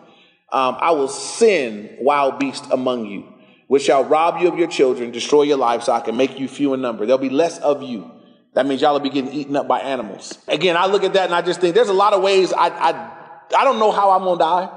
Um, 0.52 0.78
I 0.80 0.92
will 0.92 1.08
send 1.08 1.98
wild 2.00 2.40
beasts 2.40 2.68
among 2.72 3.06
you, 3.06 3.34
which 3.68 3.84
shall 3.84 4.04
rob 4.04 4.42
you 4.42 4.48
of 4.48 4.58
your 4.58 4.68
children, 4.68 5.12
destroy 5.12 5.44
your 5.44 5.58
livestock, 5.58 6.08
and 6.08 6.18
make 6.18 6.40
you 6.40 6.48
few 6.48 6.74
in 6.74 6.82
number. 6.82 7.06
There'll 7.06 7.18
be 7.18 7.30
less 7.30 7.60
of 7.60 7.84
you. 7.84 8.12
That 8.54 8.66
means 8.66 8.82
y'all 8.82 8.94
will 8.94 9.02
be 9.02 9.10
getting 9.10 9.32
eaten 9.34 9.56
up 9.56 9.68
by 9.68 9.80
animals. 9.80 10.38
Again, 10.48 10.78
I 10.78 10.88
look 10.88 11.04
at 11.04 11.14
that 11.14 11.26
and 11.26 11.36
I 11.36 11.42
just 11.42 11.62
think 11.62 11.76
there's 11.76 11.90
a 11.90 11.94
lot 11.94 12.14
of 12.14 12.24
ways 12.24 12.54
I, 12.54 12.70
I, 12.70 13.12
I 13.56 13.64
don't 13.64 13.78
know 13.78 13.92
how 13.92 14.12
I'm 14.12 14.24
to 14.24 14.40
die. 14.40 14.70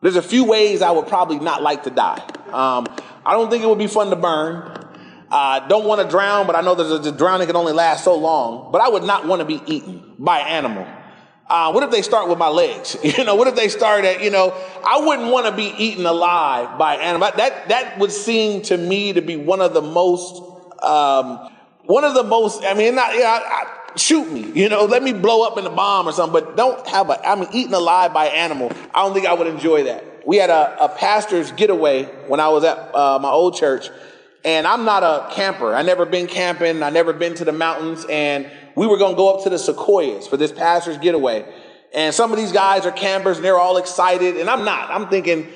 There's 0.00 0.16
a 0.16 0.22
few 0.22 0.44
ways 0.44 0.82
I 0.82 0.90
would 0.90 1.08
probably 1.08 1.38
not 1.38 1.62
like 1.62 1.82
to 1.84 1.90
die. 1.90 2.24
Um, 2.46 2.86
I 3.24 3.32
don't 3.32 3.50
think 3.50 3.62
it 3.62 3.66
would 3.66 3.78
be 3.78 3.86
fun 3.86 4.10
to 4.10 4.16
burn. 4.16 4.78
I 5.30 5.58
uh, 5.58 5.68
don't 5.68 5.86
want 5.86 6.02
to 6.02 6.08
drown, 6.08 6.46
but 6.46 6.56
I 6.56 6.60
know 6.60 6.74
that 6.74 7.02
the 7.02 7.12
drowning 7.12 7.46
can 7.46 7.56
only 7.56 7.72
last 7.72 8.04
so 8.04 8.16
long. 8.16 8.70
But 8.70 8.82
I 8.82 8.88
would 8.88 9.04
not 9.04 9.26
want 9.26 9.40
to 9.40 9.46
be 9.46 9.62
eaten 9.66 10.14
by 10.18 10.40
an 10.40 10.48
animal. 10.48 10.86
Uh, 11.52 11.70
what 11.70 11.82
if 11.82 11.90
they 11.90 12.00
start 12.00 12.30
with 12.30 12.38
my 12.38 12.48
legs? 12.48 12.96
You 13.04 13.24
know, 13.24 13.34
what 13.34 13.46
if 13.46 13.54
they 13.54 13.68
start 13.68 14.06
at, 14.06 14.22
you 14.22 14.30
know, 14.30 14.54
I 14.86 15.04
wouldn't 15.04 15.30
want 15.30 15.44
to 15.44 15.52
be 15.52 15.74
eaten 15.76 16.06
alive 16.06 16.78
by 16.78 16.96
animal. 16.96 17.30
That, 17.36 17.68
that 17.68 17.98
would 17.98 18.10
seem 18.10 18.62
to 18.62 18.76
me 18.78 19.12
to 19.12 19.20
be 19.20 19.36
one 19.36 19.60
of 19.60 19.74
the 19.74 19.82
most, 19.82 20.42
um, 20.82 21.50
one 21.84 22.04
of 22.04 22.14
the 22.14 22.22
most, 22.22 22.64
I 22.64 22.72
mean, 22.72 22.94
not, 22.94 23.14
yeah, 23.14 23.38
I, 23.44 23.64
I, 23.92 23.96
shoot 23.98 24.32
me, 24.32 24.50
you 24.58 24.70
know, 24.70 24.86
let 24.86 25.02
me 25.02 25.12
blow 25.12 25.46
up 25.46 25.58
in 25.58 25.66
a 25.66 25.70
bomb 25.70 26.08
or 26.08 26.12
something, 26.12 26.32
but 26.32 26.56
don't 26.56 26.86
have 26.88 27.10
a, 27.10 27.28
I 27.28 27.34
mean, 27.34 27.50
eaten 27.52 27.74
alive 27.74 28.14
by 28.14 28.28
animal. 28.28 28.72
I 28.94 29.04
don't 29.04 29.12
think 29.12 29.26
I 29.26 29.34
would 29.34 29.46
enjoy 29.46 29.84
that. 29.84 30.26
We 30.26 30.38
had 30.38 30.48
a, 30.48 30.84
a 30.84 30.88
pastor's 30.88 31.52
getaway 31.52 32.04
when 32.28 32.40
I 32.40 32.48
was 32.48 32.64
at 32.64 32.78
uh, 32.94 33.18
my 33.20 33.30
old 33.30 33.56
church, 33.56 33.90
and 34.42 34.66
I'm 34.66 34.86
not 34.86 35.02
a 35.02 35.34
camper. 35.34 35.74
I 35.74 35.82
never 35.82 36.06
been 36.06 36.28
camping. 36.28 36.82
I 36.82 36.88
never 36.88 37.12
been 37.12 37.34
to 37.34 37.44
the 37.44 37.52
mountains, 37.52 38.06
and 38.08 38.50
we 38.76 38.86
were 38.86 38.96
going 38.96 39.12
to 39.12 39.16
go 39.16 39.34
up 39.34 39.44
to 39.44 39.50
the 39.50 39.58
Sequoias 39.58 40.26
for 40.26 40.36
this 40.36 40.52
pastor's 40.52 40.98
getaway. 40.98 41.44
And 41.94 42.14
some 42.14 42.32
of 42.32 42.38
these 42.38 42.52
guys 42.52 42.86
are 42.86 42.92
campers 42.92 43.36
and 43.36 43.44
they're 43.44 43.58
all 43.58 43.76
excited. 43.76 44.36
And 44.38 44.48
I'm 44.48 44.64
not. 44.64 44.90
I'm 44.90 45.08
thinking 45.08 45.48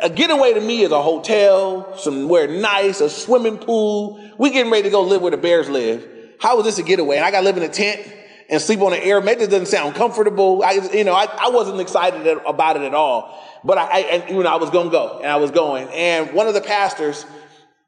a 0.00 0.08
getaway 0.08 0.54
to 0.54 0.60
me 0.60 0.82
is 0.82 0.92
a 0.92 1.02
hotel, 1.02 1.96
somewhere 1.98 2.46
nice, 2.46 3.00
a 3.00 3.10
swimming 3.10 3.58
pool. 3.58 4.20
We 4.38 4.50
getting 4.50 4.70
ready 4.70 4.84
to 4.84 4.90
go 4.90 5.02
live 5.02 5.22
where 5.22 5.30
the 5.30 5.36
bears 5.36 5.68
live. 5.68 6.06
How 6.38 6.58
is 6.58 6.64
this 6.64 6.78
a 6.78 6.82
getaway? 6.82 7.16
And 7.16 7.24
I 7.24 7.30
got 7.30 7.40
to 7.40 7.44
live 7.44 7.56
in 7.56 7.62
a 7.62 7.68
tent 7.68 8.00
and 8.48 8.60
sleep 8.60 8.80
on 8.80 8.92
an 8.92 9.00
air 9.00 9.20
mat. 9.20 9.38
This 9.38 9.48
doesn't 9.48 9.66
sound 9.66 9.94
comfortable. 9.94 10.62
I, 10.62 10.72
you 10.92 11.04
know, 11.04 11.14
I, 11.14 11.24
I 11.24 11.50
wasn't 11.50 11.80
excited 11.80 12.26
about 12.46 12.76
it 12.76 12.82
at 12.82 12.94
all. 12.94 13.42
But 13.64 13.78
I, 13.78 14.02
I 14.02 14.28
you 14.28 14.42
know, 14.42 14.50
I 14.50 14.56
was 14.56 14.70
going 14.70 14.86
to 14.86 14.92
go 14.92 15.18
and 15.18 15.26
I 15.26 15.36
was 15.36 15.50
going. 15.50 15.88
And 15.88 16.32
one 16.32 16.46
of 16.46 16.54
the 16.54 16.60
pastors, 16.60 17.24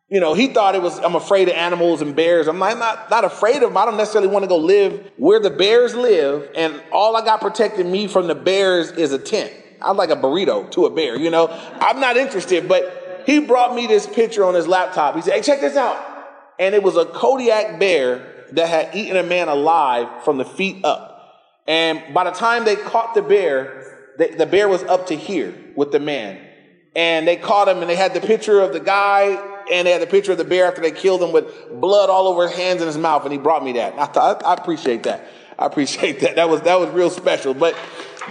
you 0.08 0.20
know, 0.20 0.34
he 0.34 0.48
thought 0.48 0.74
it 0.74 0.82
was, 0.82 0.98
I'm 0.98 1.14
afraid 1.14 1.48
of 1.48 1.54
animals 1.54 2.02
and 2.02 2.14
bears. 2.14 2.46
I'm 2.46 2.58
not, 2.58 3.10
not, 3.10 3.24
afraid 3.24 3.56
of 3.56 3.62
them. 3.62 3.76
I 3.76 3.86
don't 3.86 3.96
necessarily 3.96 4.28
want 4.28 4.42
to 4.42 4.48
go 4.48 4.58
live 4.58 5.10
where 5.16 5.40
the 5.40 5.50
bears 5.50 5.94
live. 5.94 6.50
And 6.54 6.82
all 6.92 7.16
I 7.16 7.24
got 7.24 7.40
protecting 7.40 7.90
me 7.90 8.06
from 8.06 8.26
the 8.26 8.34
bears 8.34 8.90
is 8.90 9.12
a 9.12 9.18
tent. 9.18 9.52
I'm 9.80 9.96
like 9.96 10.10
a 10.10 10.16
burrito 10.16 10.70
to 10.72 10.86
a 10.86 10.90
bear, 10.90 11.16
you 11.16 11.30
know? 11.30 11.48
I'm 11.80 12.00
not 12.00 12.16
interested, 12.16 12.68
but 12.68 13.22
he 13.26 13.40
brought 13.40 13.74
me 13.74 13.86
this 13.86 14.06
picture 14.06 14.44
on 14.44 14.54
his 14.54 14.68
laptop. 14.68 15.14
He 15.16 15.22
said, 15.22 15.34
hey, 15.34 15.42
check 15.42 15.60
this 15.60 15.76
out. 15.76 15.98
And 16.58 16.74
it 16.74 16.82
was 16.82 16.96
a 16.96 17.06
Kodiak 17.06 17.80
bear 17.80 18.46
that 18.52 18.68
had 18.68 18.94
eaten 18.94 19.16
a 19.16 19.22
man 19.22 19.48
alive 19.48 20.22
from 20.22 20.36
the 20.36 20.44
feet 20.44 20.84
up. 20.84 21.10
And 21.66 22.12
by 22.12 22.24
the 22.24 22.30
time 22.30 22.64
they 22.64 22.76
caught 22.76 23.14
the 23.14 23.22
bear, 23.22 24.12
the, 24.18 24.34
the 24.36 24.46
bear 24.46 24.68
was 24.68 24.82
up 24.84 25.06
to 25.08 25.16
here 25.16 25.54
with 25.74 25.92
the 25.92 26.00
man. 26.00 26.40
And 26.94 27.26
they 27.26 27.36
caught 27.36 27.68
him 27.68 27.78
and 27.78 27.88
they 27.88 27.96
had 27.96 28.14
the 28.14 28.20
picture 28.20 28.60
of 28.60 28.72
the 28.72 28.80
guy 28.80 29.52
and 29.70 29.86
they 29.86 29.92
had 29.92 30.02
a 30.02 30.06
picture 30.06 30.32
of 30.32 30.38
the 30.38 30.44
bear 30.44 30.66
after 30.66 30.80
they 30.80 30.90
killed 30.90 31.22
him 31.22 31.32
with 31.32 31.46
blood 31.80 32.10
all 32.10 32.28
over 32.28 32.48
his 32.48 32.56
hands 32.56 32.80
and 32.80 32.86
his 32.86 32.98
mouth, 32.98 33.24
and 33.24 33.32
he 33.32 33.38
brought 33.38 33.64
me 33.64 33.72
that. 33.72 33.98
I 33.98 34.06
thought, 34.06 34.44
I 34.44 34.54
appreciate 34.54 35.04
that. 35.04 35.28
I 35.58 35.66
appreciate 35.66 36.20
that. 36.20 36.36
That 36.36 36.48
was 36.48 36.62
that 36.62 36.80
was 36.80 36.90
real 36.90 37.10
special. 37.10 37.54
But 37.54 37.76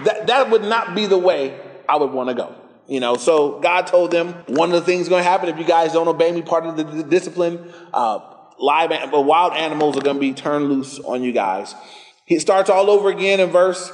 that 0.04 0.26
that 0.26 0.50
would 0.50 0.62
not 0.62 0.94
be 0.94 1.06
the 1.06 1.18
way 1.18 1.58
I 1.88 1.96
would 1.96 2.12
want 2.12 2.28
to 2.30 2.34
go. 2.34 2.54
You 2.86 3.00
know, 3.00 3.16
so 3.16 3.60
God 3.60 3.86
told 3.86 4.10
them 4.10 4.34
one 4.46 4.70
of 4.70 4.74
the 4.74 4.82
things 4.82 5.08
going 5.08 5.24
to 5.24 5.28
happen 5.28 5.48
if 5.48 5.58
you 5.58 5.64
guys 5.64 5.94
don't 5.94 6.08
obey 6.08 6.30
me. 6.32 6.42
Part 6.42 6.66
of 6.66 6.76
the, 6.76 6.84
the 6.84 7.02
discipline, 7.02 7.72
uh, 7.94 8.20
live, 8.58 8.90
but 9.10 9.22
wild 9.22 9.54
animals 9.54 9.96
are 9.96 10.02
going 10.02 10.16
to 10.16 10.20
be 10.20 10.34
turned 10.34 10.68
loose 10.68 10.98
on 10.98 11.22
you 11.22 11.32
guys. 11.32 11.74
He 12.26 12.38
starts 12.38 12.68
all 12.68 12.90
over 12.90 13.08
again 13.08 13.40
in 13.40 13.50
verse 13.50 13.90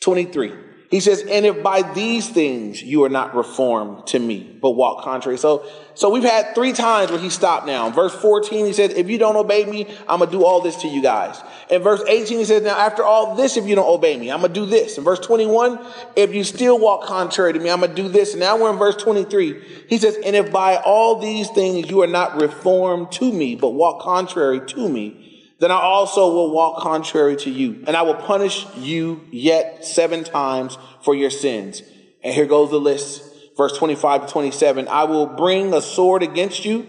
23. 0.00 0.69
He 0.90 0.98
says, 0.98 1.22
and 1.22 1.46
if 1.46 1.62
by 1.62 1.82
these 1.82 2.28
things 2.28 2.82
you 2.82 3.04
are 3.04 3.08
not 3.08 3.36
reformed 3.36 4.08
to 4.08 4.18
me, 4.18 4.58
but 4.60 4.70
walk 4.70 5.04
contrary. 5.04 5.38
So, 5.38 5.64
so 5.94 6.10
we've 6.10 6.24
had 6.24 6.52
three 6.52 6.72
times 6.72 7.12
where 7.12 7.20
he 7.20 7.30
stopped 7.30 7.64
now. 7.64 7.86
In 7.86 7.92
verse 7.92 8.12
14, 8.12 8.66
he 8.66 8.72
says, 8.72 8.90
if 8.94 9.08
you 9.08 9.16
don't 9.16 9.36
obey 9.36 9.64
me, 9.64 9.86
I'm 10.08 10.18
going 10.18 10.28
to 10.28 10.36
do 10.36 10.44
all 10.44 10.60
this 10.60 10.74
to 10.82 10.88
you 10.88 11.00
guys. 11.00 11.40
In 11.70 11.80
verse 11.80 12.02
18, 12.08 12.38
he 12.38 12.44
says, 12.44 12.64
now 12.64 12.76
after 12.76 13.04
all 13.04 13.36
this, 13.36 13.56
if 13.56 13.66
you 13.66 13.76
don't 13.76 13.88
obey 13.88 14.18
me, 14.18 14.32
I'm 14.32 14.40
going 14.40 14.52
to 14.52 14.60
do 14.60 14.66
this. 14.66 14.98
In 14.98 15.04
verse 15.04 15.20
21, 15.20 15.78
if 16.16 16.34
you 16.34 16.42
still 16.42 16.76
walk 16.80 17.04
contrary 17.04 17.52
to 17.52 17.60
me, 17.60 17.70
I'm 17.70 17.78
going 17.78 17.94
to 17.94 18.02
do 18.02 18.08
this. 18.08 18.32
And 18.32 18.40
now 18.40 18.60
we're 18.60 18.72
in 18.72 18.78
verse 18.78 18.96
23. 18.96 19.62
He 19.86 19.96
says, 19.96 20.18
and 20.24 20.34
if 20.34 20.50
by 20.50 20.78
all 20.78 21.20
these 21.20 21.48
things 21.50 21.88
you 21.88 22.02
are 22.02 22.08
not 22.08 22.40
reformed 22.40 23.12
to 23.12 23.32
me, 23.32 23.54
but 23.54 23.70
walk 23.70 24.00
contrary 24.00 24.60
to 24.66 24.88
me, 24.88 25.19
then 25.60 25.70
I 25.70 25.76
also 25.76 26.32
will 26.32 26.50
walk 26.50 26.82
contrary 26.82 27.36
to 27.36 27.50
you, 27.50 27.84
and 27.86 27.94
I 27.96 28.02
will 28.02 28.14
punish 28.14 28.66
you 28.76 29.20
yet 29.30 29.84
seven 29.84 30.24
times 30.24 30.78
for 31.02 31.14
your 31.14 31.30
sins. 31.30 31.82
And 32.22 32.34
here 32.34 32.46
goes 32.46 32.70
the 32.70 32.80
list. 32.80 33.24
Verse 33.56 33.76
25 33.76 34.26
to 34.26 34.32
27. 34.32 34.88
I 34.88 35.04
will 35.04 35.26
bring 35.26 35.74
a 35.74 35.82
sword 35.82 36.22
against 36.22 36.64
you 36.64 36.86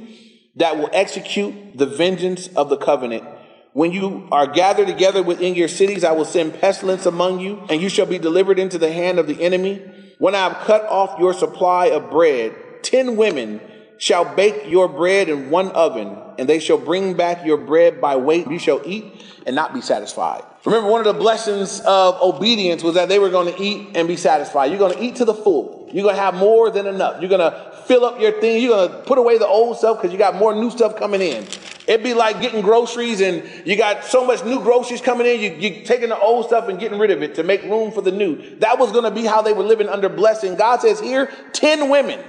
that 0.56 0.78
will 0.78 0.90
execute 0.94 1.78
the 1.78 1.86
vengeance 1.86 2.48
of 2.48 2.70
the 2.70 2.78
covenant. 2.78 3.26
When 3.74 3.92
you 3.92 4.30
are 4.32 4.48
gathered 4.48 4.88
together 4.88 5.22
within 5.22 5.56
your 5.56 5.68
cities, 5.68 6.06
I 6.06 6.14
will 6.14 6.26
send 6.26 6.60
pestilence 6.60 7.06
among 7.06 7.42
you, 7.42 7.66
and 7.70 7.82
you 7.82 7.90
shall 7.90 8.06
be 8.06 8.20
delivered 8.20 8.58
into 8.58 8.78
the 8.78 8.92
hand 8.92 9.20
of 9.20 9.28
the 9.28 9.42
enemy. 9.42 9.82
When 10.18 10.34
I 10.34 10.48
have 10.48 10.66
cut 10.66 10.84
off 10.84 11.20
your 11.20 11.34
supply 11.34 11.88
of 11.88 12.10
bread, 12.10 12.56
ten 12.84 13.18
women 13.18 13.60
shall 13.98 14.36
bake 14.36 14.70
your 14.70 14.88
bread 14.88 15.30
in 15.30 15.50
one 15.50 15.70
oven, 15.70 16.18
and 16.42 16.50
they 16.50 16.58
shall 16.58 16.80
bring 16.80 17.14
back 17.14 17.46
your 17.46 17.56
bread 17.56 18.02
by 18.02 18.16
weight. 18.16 18.50
You 18.50 18.58
shall 18.58 18.82
eat 18.84 19.24
and 19.46 19.56
not 19.56 19.76
be 19.76 19.82
satisfied. 19.82 20.42
Remember, 20.66 20.90
one 20.90 21.00
of 21.00 21.06
the 21.06 21.14
blessings 21.14 21.82
of 21.82 22.20
obedience 22.20 22.82
was 22.82 22.96
that 22.96 23.10
they 23.10 23.20
were 23.20 23.30
going 23.30 23.54
to 23.54 23.62
eat 23.62 23.90
and 23.94 24.08
be 24.08 24.18
satisfied. 24.18 24.72
You're 24.72 24.80
going 24.80 24.96
to 24.96 25.04
eat 25.04 25.18
to 25.18 25.26
the 25.26 25.36
full. 25.36 25.88
You're 25.94 26.02
going 26.02 26.16
to 26.16 26.22
have 26.22 26.34
more 26.34 26.72
than 26.72 26.88
enough. 26.88 27.22
You're 27.22 27.30
going 27.30 27.52
to 27.52 27.84
fill 27.86 28.04
up 28.06 28.20
your 28.20 28.42
thing. 28.42 28.60
You're 28.60 28.72
going 28.72 28.90
to 28.90 28.98
put 29.08 29.20
away 29.20 29.38
the 29.38 29.46
old 29.46 29.78
stuff 29.78 29.98
because 29.98 30.12
you 30.12 30.18
got 30.18 30.34
more 30.34 30.56
new 30.56 30.72
stuff 30.72 30.96
coming 30.96 31.22
in. 31.22 31.46
It'd 31.88 32.04
be 32.04 32.16
like 32.16 32.42
getting 32.42 32.62
groceries 32.62 33.22
and 33.22 33.48
you 33.64 33.78
got 33.78 34.04
so 34.04 34.26
much 34.26 34.44
new 34.44 34.62
groceries 34.62 35.02
coming 35.02 35.28
in. 35.28 35.42
You, 35.42 35.52
you're 35.60 35.86
taking 35.86 36.10
the 36.10 36.18
old 36.20 36.48
stuff 36.48 36.70
and 36.70 36.80
getting 36.80 36.98
rid 36.98 37.12
of 37.12 37.22
it 37.22 37.36
to 37.36 37.44
make 37.44 37.62
room 37.62 37.92
for 37.92 38.02
the 38.02 38.12
new. 38.12 38.56
That 38.62 38.80
was 38.80 38.92
going 38.92 39.04
to 39.04 39.12
be 39.12 39.28
how 39.28 39.44
they 39.44 39.54
were 39.54 39.64
living 39.64 39.90
under 39.90 40.10
blessing. 40.10 40.56
God 40.56 40.82
says 40.82 41.00
here, 41.00 41.32
10 41.54 41.88
women 41.92 42.20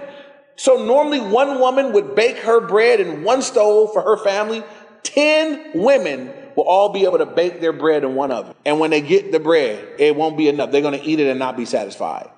so 0.56 0.84
normally 0.84 1.20
one 1.20 1.58
woman 1.58 1.92
would 1.92 2.14
bake 2.14 2.38
her 2.38 2.60
bread 2.60 3.00
in 3.00 3.22
one 3.22 3.42
stove 3.42 3.92
for 3.92 4.02
her 4.02 4.16
family. 4.16 4.62
Ten 5.02 5.72
women 5.74 6.32
will 6.56 6.64
all 6.64 6.90
be 6.90 7.04
able 7.04 7.18
to 7.18 7.26
bake 7.26 7.60
their 7.60 7.72
bread 7.72 8.04
in 8.04 8.14
one 8.14 8.30
oven. 8.30 8.54
And 8.64 8.78
when 8.78 8.90
they 8.90 9.00
get 9.00 9.32
the 9.32 9.40
bread, 9.40 9.86
it 9.98 10.14
won't 10.14 10.36
be 10.36 10.48
enough. 10.48 10.70
They're 10.70 10.82
going 10.82 10.98
to 10.98 11.04
eat 11.04 11.18
it 11.18 11.26
and 11.26 11.38
not 11.38 11.56
be 11.56 11.64
satisfied. 11.64 12.30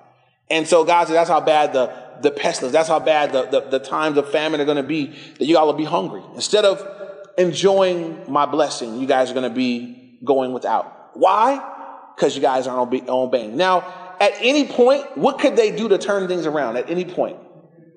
And 0.49 0.67
so 0.67 0.83
God 0.83 1.07
said, 1.07 1.15
that's 1.15 1.29
how 1.29 1.41
bad 1.41 1.73
the, 1.73 1.91
the 2.21 2.31
pestilence, 2.31 2.71
that's 2.71 2.87
how 2.87 2.99
bad 2.99 3.33
the, 3.33 3.47
the, 3.47 3.61
the 3.77 3.79
times 3.79 4.17
of 4.17 4.29
famine 4.31 4.61
are 4.61 4.65
going 4.65 4.77
to 4.77 4.83
be, 4.83 5.07
that 5.39 5.45
you 5.45 5.57
all 5.57 5.65
will 5.65 5.73
be 5.73 5.85
hungry. 5.85 6.23
Instead 6.35 6.65
of 6.65 6.87
enjoying 7.37 8.31
my 8.31 8.45
blessing, 8.45 8.99
you 8.99 9.07
guys 9.07 9.31
are 9.31 9.33
going 9.33 9.49
to 9.49 9.55
be 9.55 10.17
going 10.23 10.53
without. 10.53 11.11
Why? 11.13 12.11
Because 12.15 12.35
you 12.35 12.41
guys 12.41 12.67
aren't 12.67 13.09
obeying. 13.09 13.57
Now, 13.57 14.15
at 14.19 14.33
any 14.39 14.67
point, 14.67 15.17
what 15.17 15.39
could 15.39 15.55
they 15.55 15.75
do 15.75 15.89
to 15.89 15.97
turn 15.97 16.27
things 16.27 16.45
around? 16.45 16.77
At 16.77 16.89
any 16.89 17.05
point? 17.05 17.37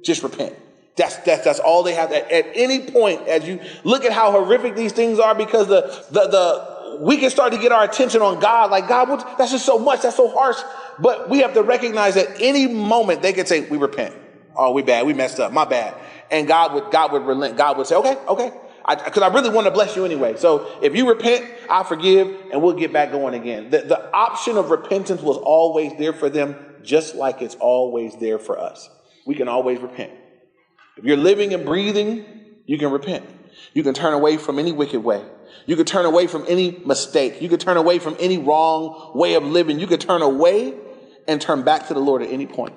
Just 0.02 0.22
repent. 0.22 0.54
That's, 0.98 1.16
that's, 1.18 1.44
that's 1.44 1.60
all 1.60 1.84
they 1.84 1.94
have. 1.94 2.12
At, 2.12 2.30
at 2.30 2.46
any 2.54 2.90
point, 2.90 3.26
as 3.28 3.46
you 3.46 3.60
look 3.84 4.04
at 4.04 4.12
how 4.12 4.32
horrific 4.32 4.74
these 4.74 4.92
things 4.92 5.20
are, 5.20 5.34
because 5.34 5.68
the, 5.68 5.82
the, 6.10 6.26
the, 6.26 6.98
we 7.00 7.16
can 7.18 7.30
start 7.30 7.52
to 7.52 7.58
get 7.58 7.70
our 7.70 7.84
attention 7.84 8.20
on 8.20 8.40
God, 8.40 8.70
like, 8.72 8.88
God, 8.88 9.08
what, 9.08 9.38
that's 9.38 9.52
just 9.52 9.64
so 9.64 9.78
much, 9.78 10.02
that's 10.02 10.16
so 10.16 10.28
harsh. 10.28 10.58
But 10.98 11.30
we 11.30 11.38
have 11.38 11.54
to 11.54 11.62
recognize 11.62 12.16
that 12.16 12.28
any 12.40 12.66
moment 12.66 13.22
they 13.22 13.32
could 13.32 13.46
say, 13.46 13.60
we 13.60 13.78
repent. 13.78 14.14
Oh, 14.56 14.72
we 14.72 14.82
bad, 14.82 15.06
we 15.06 15.14
messed 15.14 15.38
up, 15.38 15.52
my 15.52 15.64
bad. 15.64 15.94
And 16.32 16.48
God 16.48 16.74
would, 16.74 16.90
God 16.90 17.12
would 17.12 17.22
relent. 17.22 17.56
God 17.56 17.78
would 17.78 17.86
say, 17.86 17.94
okay, 17.94 18.16
okay. 18.26 18.52
Because 18.88 19.22
I, 19.22 19.28
I, 19.28 19.32
really 19.32 19.50
want 19.50 19.66
to 19.66 19.70
bless 19.70 19.94
you 19.94 20.04
anyway. 20.04 20.36
So 20.36 20.78
if 20.82 20.96
you 20.96 21.08
repent, 21.08 21.48
I 21.70 21.84
forgive, 21.84 22.34
and 22.50 22.60
we'll 22.60 22.72
get 22.72 22.92
back 22.92 23.12
going 23.12 23.34
again. 23.34 23.70
The, 23.70 23.82
the 23.82 24.12
option 24.12 24.56
of 24.56 24.70
repentance 24.70 25.22
was 25.22 25.36
always 25.36 25.92
there 25.98 26.12
for 26.12 26.28
them, 26.28 26.56
just 26.82 27.14
like 27.14 27.40
it's 27.40 27.54
always 27.56 28.16
there 28.16 28.38
for 28.40 28.58
us 28.58 28.90
we 29.28 29.34
can 29.34 29.46
always 29.46 29.78
repent. 29.78 30.10
If 30.96 31.04
you're 31.04 31.18
living 31.18 31.52
and 31.52 31.66
breathing, 31.66 32.24
you 32.64 32.78
can 32.78 32.90
repent. 32.90 33.26
You 33.74 33.82
can 33.82 33.92
turn 33.92 34.14
away 34.14 34.38
from 34.38 34.58
any 34.58 34.72
wicked 34.72 35.04
way. 35.04 35.22
You 35.66 35.76
can 35.76 35.84
turn 35.84 36.06
away 36.06 36.26
from 36.26 36.46
any 36.48 36.70
mistake. 36.86 37.42
You 37.42 37.50
can 37.50 37.58
turn 37.58 37.76
away 37.76 37.98
from 37.98 38.16
any 38.18 38.38
wrong 38.38 39.12
way 39.14 39.34
of 39.34 39.44
living. 39.44 39.78
You 39.78 39.86
can 39.86 39.98
turn 39.98 40.22
away 40.22 40.74
and 41.28 41.42
turn 41.42 41.62
back 41.62 41.88
to 41.88 41.94
the 41.94 42.00
Lord 42.00 42.22
at 42.22 42.30
any 42.30 42.46
point. 42.46 42.72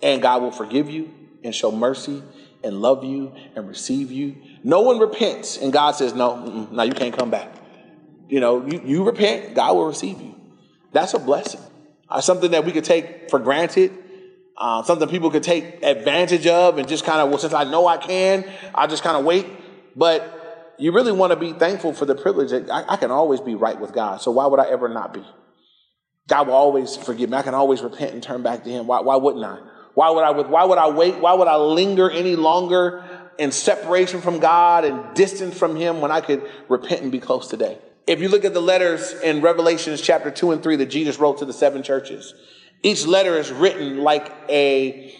And 0.00 0.22
God 0.22 0.40
will 0.40 0.50
forgive 0.50 0.88
you 0.88 1.12
and 1.44 1.54
show 1.54 1.70
mercy 1.70 2.22
and 2.64 2.80
love 2.80 3.04
you 3.04 3.34
and 3.54 3.68
receive 3.68 4.10
you. 4.10 4.36
No 4.64 4.80
one 4.80 4.98
repents 4.98 5.58
and 5.58 5.70
God 5.70 5.96
says, 5.96 6.14
no, 6.14 6.66
no, 6.72 6.82
you 6.82 6.94
can't 6.94 7.14
come 7.14 7.30
back. 7.30 7.52
You 8.26 8.40
know, 8.40 8.66
you, 8.66 8.80
you 8.86 9.04
repent, 9.04 9.54
God 9.54 9.76
will 9.76 9.86
receive 9.86 10.18
you. 10.18 10.34
That's 10.92 11.12
a 11.12 11.18
blessing. 11.18 11.60
Uh, 12.08 12.22
something 12.22 12.52
that 12.52 12.64
we 12.64 12.72
could 12.72 12.84
take 12.84 13.28
for 13.28 13.38
granted 13.38 13.92
uh, 14.56 14.82
something 14.82 15.08
people 15.08 15.30
could 15.30 15.42
take 15.42 15.82
advantage 15.82 16.46
of 16.46 16.78
and 16.78 16.88
just 16.88 17.04
kind 17.04 17.20
of, 17.20 17.30
well, 17.30 17.38
since 17.38 17.54
I 17.54 17.64
know 17.64 17.86
I 17.86 17.96
can, 17.96 18.44
I 18.74 18.86
just 18.86 19.02
kind 19.02 19.16
of 19.16 19.24
wait. 19.24 19.46
But 19.96 20.74
you 20.78 20.92
really 20.92 21.12
want 21.12 21.32
to 21.32 21.36
be 21.36 21.52
thankful 21.52 21.92
for 21.92 22.04
the 22.06 22.14
privilege 22.14 22.50
that 22.50 22.70
I, 22.70 22.94
I, 22.94 22.96
can 22.96 23.10
always 23.10 23.40
be 23.40 23.54
right 23.54 23.78
with 23.78 23.92
God. 23.92 24.20
So 24.20 24.30
why 24.30 24.46
would 24.46 24.60
I 24.60 24.70
ever 24.70 24.88
not 24.88 25.12
be? 25.12 25.24
God 26.28 26.46
will 26.46 26.54
always 26.54 26.96
forgive 26.96 27.28
me. 27.30 27.36
I 27.36 27.42
can 27.42 27.54
always 27.54 27.82
repent 27.82 28.14
and 28.14 28.22
turn 28.22 28.42
back 28.42 28.64
to 28.64 28.70
Him. 28.70 28.86
Why, 28.86 29.00
why 29.00 29.16
wouldn't 29.16 29.44
I? 29.44 29.58
Why 29.94 30.10
would 30.10 30.22
I? 30.22 30.30
Why 30.30 30.64
would 30.64 30.78
I 30.78 30.88
wait? 30.88 31.18
Why 31.18 31.34
would 31.34 31.48
I 31.48 31.56
linger 31.56 32.08
any 32.08 32.36
longer 32.36 33.04
in 33.38 33.50
separation 33.50 34.20
from 34.20 34.38
God 34.38 34.84
and 34.84 35.14
distance 35.14 35.58
from 35.58 35.74
Him 35.74 36.00
when 36.00 36.10
I 36.10 36.20
could 36.20 36.48
repent 36.68 37.02
and 37.02 37.10
be 37.10 37.18
close 37.18 37.48
today? 37.48 37.78
If 38.06 38.20
you 38.20 38.28
look 38.28 38.44
at 38.44 38.54
the 38.54 38.62
letters 38.62 39.12
in 39.12 39.40
Revelations 39.40 40.00
chapter 40.00 40.30
two 40.30 40.52
and 40.52 40.62
three 40.62 40.76
that 40.76 40.86
Jesus 40.86 41.18
wrote 41.18 41.38
to 41.38 41.44
the 41.44 41.52
seven 41.52 41.82
churches, 41.82 42.34
each 42.82 43.06
letter 43.06 43.36
is 43.36 43.50
written 43.50 43.98
like 43.98 44.32
a, 44.48 45.14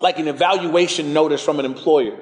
like 0.00 0.18
an 0.18 0.28
evaluation 0.28 1.12
notice 1.12 1.42
from 1.42 1.58
an 1.58 1.64
employer. 1.64 2.18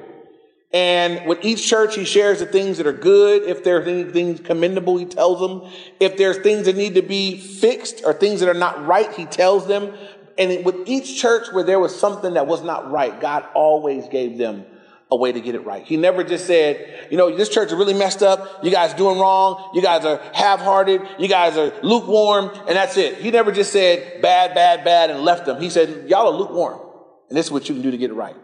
And 0.72 1.26
with 1.26 1.44
each 1.44 1.66
church, 1.66 1.94
he 1.94 2.04
shares 2.04 2.40
the 2.40 2.46
things 2.46 2.76
that 2.76 2.86
are 2.86 2.92
good. 2.92 3.42
If 3.44 3.64
there's 3.64 3.88
anything 3.88 4.36
commendable, 4.38 4.98
he 4.98 5.06
tells 5.06 5.40
them. 5.40 5.70
If 5.98 6.18
there's 6.18 6.38
things 6.38 6.66
that 6.66 6.76
need 6.76 6.94
to 6.96 7.02
be 7.02 7.38
fixed 7.38 8.02
or 8.04 8.12
things 8.12 8.40
that 8.40 8.48
are 8.48 8.58
not 8.58 8.86
right, 8.86 9.10
he 9.14 9.24
tells 9.24 9.66
them. 9.66 9.94
And 10.36 10.64
with 10.64 10.86
each 10.86 11.20
church 11.20 11.48
where 11.52 11.64
there 11.64 11.80
was 11.80 11.98
something 11.98 12.34
that 12.34 12.46
was 12.46 12.62
not 12.62 12.90
right, 12.90 13.18
God 13.18 13.46
always 13.54 14.08
gave 14.08 14.36
them 14.36 14.66
a 15.10 15.16
way 15.16 15.32
to 15.32 15.40
get 15.40 15.54
it 15.54 15.64
right. 15.64 15.84
He 15.84 15.96
never 15.96 16.22
just 16.22 16.46
said, 16.46 17.08
you 17.10 17.16
know, 17.16 17.34
this 17.34 17.48
church 17.48 17.68
is 17.68 17.74
really 17.74 17.94
messed 17.94 18.22
up. 18.22 18.62
You 18.62 18.70
guys 18.70 18.92
doing 18.92 19.18
wrong. 19.18 19.70
You 19.74 19.80
guys 19.80 20.04
are 20.04 20.20
half-hearted. 20.34 21.00
You 21.18 21.28
guys 21.28 21.56
are 21.56 21.72
lukewarm. 21.82 22.50
And 22.66 22.76
that's 22.76 22.96
it. 22.98 23.16
He 23.16 23.30
never 23.30 23.50
just 23.50 23.72
said 23.72 24.20
bad, 24.20 24.54
bad, 24.54 24.84
bad 24.84 25.10
and 25.10 25.22
left 25.22 25.46
them. 25.46 25.60
He 25.62 25.70
said, 25.70 26.10
y'all 26.10 26.26
are 26.26 26.38
lukewarm. 26.38 26.80
And 27.28 27.38
this 27.38 27.46
is 27.46 27.52
what 27.52 27.68
you 27.68 27.74
can 27.74 27.82
do 27.82 27.90
to 27.90 27.96
get 27.96 28.10
it 28.10 28.14
right. 28.14 28.36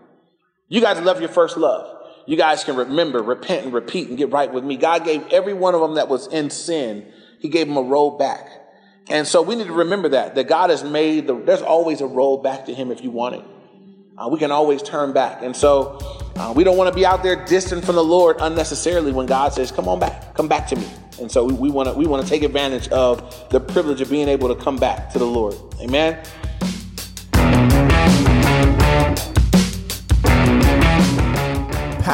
You 0.68 0.80
guys 0.80 1.00
left 1.00 1.20
your 1.20 1.28
first 1.28 1.58
love. 1.58 1.90
You 2.26 2.38
guys 2.38 2.64
can 2.64 2.76
remember, 2.76 3.22
repent 3.22 3.66
and 3.66 3.74
repeat 3.74 4.08
and 4.08 4.16
get 4.16 4.30
right 4.30 4.50
with 4.50 4.64
me. 4.64 4.78
God 4.78 5.04
gave 5.04 5.26
every 5.28 5.52
one 5.52 5.74
of 5.74 5.82
them 5.82 5.96
that 5.96 6.08
was 6.08 6.26
in 6.28 6.48
sin. 6.48 7.12
He 7.40 7.50
gave 7.50 7.66
them 7.66 7.76
a 7.76 7.82
road 7.82 8.18
back. 8.18 8.48
And 9.10 9.26
so 9.26 9.42
we 9.42 9.54
need 9.54 9.66
to 9.66 9.72
remember 9.74 10.08
that, 10.10 10.34
that 10.36 10.48
God 10.48 10.70
has 10.70 10.82
made 10.82 11.26
the, 11.26 11.34
there's 11.34 11.60
always 11.60 12.00
a 12.00 12.06
road 12.06 12.38
back 12.38 12.64
to 12.66 12.74
him 12.74 12.90
if 12.90 13.04
you 13.04 13.10
want 13.10 13.34
it. 13.34 13.44
Uh, 14.16 14.28
we 14.30 14.38
can 14.38 14.50
always 14.50 14.82
turn 14.82 15.12
back. 15.12 15.42
And 15.42 15.54
so 15.54 15.98
uh, 16.36 16.52
we 16.54 16.64
don't 16.64 16.76
want 16.76 16.88
to 16.88 16.94
be 16.94 17.06
out 17.06 17.22
there 17.22 17.44
distant 17.44 17.84
from 17.84 17.94
the 17.94 18.04
Lord 18.04 18.36
unnecessarily 18.40 19.12
when 19.12 19.26
God 19.26 19.52
says, 19.52 19.70
come 19.70 19.88
on 19.88 20.00
back, 20.00 20.34
come 20.34 20.48
back 20.48 20.66
to 20.68 20.76
me. 20.76 20.88
And 21.20 21.30
so 21.30 21.44
we 21.44 21.70
want 21.70 21.88
to 21.88 21.94
we 21.94 22.06
want 22.06 22.24
to 22.24 22.28
take 22.28 22.42
advantage 22.42 22.88
of 22.88 23.48
the 23.50 23.60
privilege 23.60 24.00
of 24.00 24.10
being 24.10 24.28
able 24.28 24.54
to 24.54 24.60
come 24.60 24.76
back 24.76 25.10
to 25.12 25.18
the 25.18 25.26
Lord. 25.26 25.54
Amen. 25.80 26.20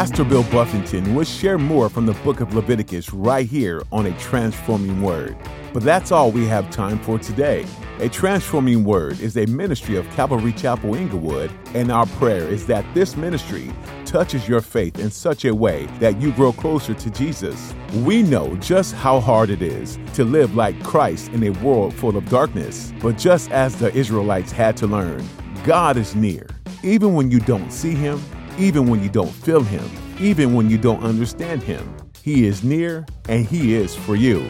Pastor 0.00 0.24
Bill 0.24 0.44
Buffington 0.44 1.14
will 1.14 1.24
share 1.24 1.58
more 1.58 1.90
from 1.90 2.06
the 2.06 2.14
book 2.24 2.40
of 2.40 2.54
Leviticus 2.54 3.12
right 3.12 3.46
here 3.46 3.82
on 3.92 4.06
a 4.06 4.18
transforming 4.18 5.02
word. 5.02 5.36
But 5.74 5.82
that's 5.82 6.10
all 6.10 6.30
we 6.32 6.46
have 6.46 6.70
time 6.70 6.98
for 7.00 7.18
today. 7.18 7.66
A 7.98 8.08
Transforming 8.08 8.82
Word 8.82 9.20
is 9.20 9.36
a 9.36 9.44
ministry 9.44 9.96
of 9.96 10.08
Calvary 10.12 10.54
Chapel 10.54 10.94
Inglewood, 10.94 11.50
and 11.74 11.92
our 11.92 12.06
prayer 12.06 12.48
is 12.48 12.64
that 12.64 12.82
this 12.94 13.14
ministry 13.14 13.70
touches 14.06 14.48
your 14.48 14.62
faith 14.62 14.98
in 14.98 15.10
such 15.10 15.44
a 15.44 15.54
way 15.54 15.84
that 15.98 16.18
you 16.18 16.32
grow 16.32 16.54
closer 16.54 16.94
to 16.94 17.10
Jesus. 17.10 17.74
We 17.96 18.22
know 18.22 18.56
just 18.56 18.94
how 18.94 19.20
hard 19.20 19.50
it 19.50 19.60
is 19.60 19.98
to 20.14 20.24
live 20.24 20.54
like 20.54 20.82
Christ 20.82 21.28
in 21.32 21.42
a 21.42 21.62
world 21.62 21.92
full 21.92 22.16
of 22.16 22.26
darkness, 22.30 22.94
but 23.02 23.18
just 23.18 23.50
as 23.50 23.76
the 23.76 23.94
Israelites 23.94 24.50
had 24.50 24.78
to 24.78 24.86
learn, 24.86 25.28
God 25.62 25.98
is 25.98 26.16
near, 26.16 26.46
even 26.82 27.12
when 27.12 27.30
you 27.30 27.38
don't 27.38 27.70
see 27.70 27.94
Him, 27.94 28.18
even 28.60 28.86
when 28.86 29.02
you 29.02 29.08
don't 29.08 29.32
feel 29.32 29.62
Him, 29.62 29.88
even 30.20 30.54
when 30.54 30.68
you 30.68 30.76
don't 30.76 31.02
understand 31.02 31.62
Him. 31.62 31.96
He 32.22 32.46
is 32.46 32.62
near 32.62 33.06
and 33.28 33.46
He 33.46 33.74
is 33.74 33.96
for 33.96 34.14
you. 34.14 34.40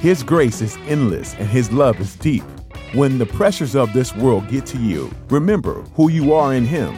His 0.00 0.24
grace 0.24 0.60
is 0.60 0.76
endless 0.88 1.34
and 1.34 1.48
His 1.48 1.70
love 1.70 2.00
is 2.00 2.16
deep. 2.16 2.42
When 2.92 3.18
the 3.18 3.26
pressures 3.26 3.76
of 3.76 3.92
this 3.92 4.14
world 4.16 4.48
get 4.48 4.66
to 4.66 4.78
you, 4.78 5.10
remember 5.28 5.82
who 5.94 6.10
you 6.10 6.32
are 6.32 6.54
in 6.54 6.66
Him. 6.66 6.96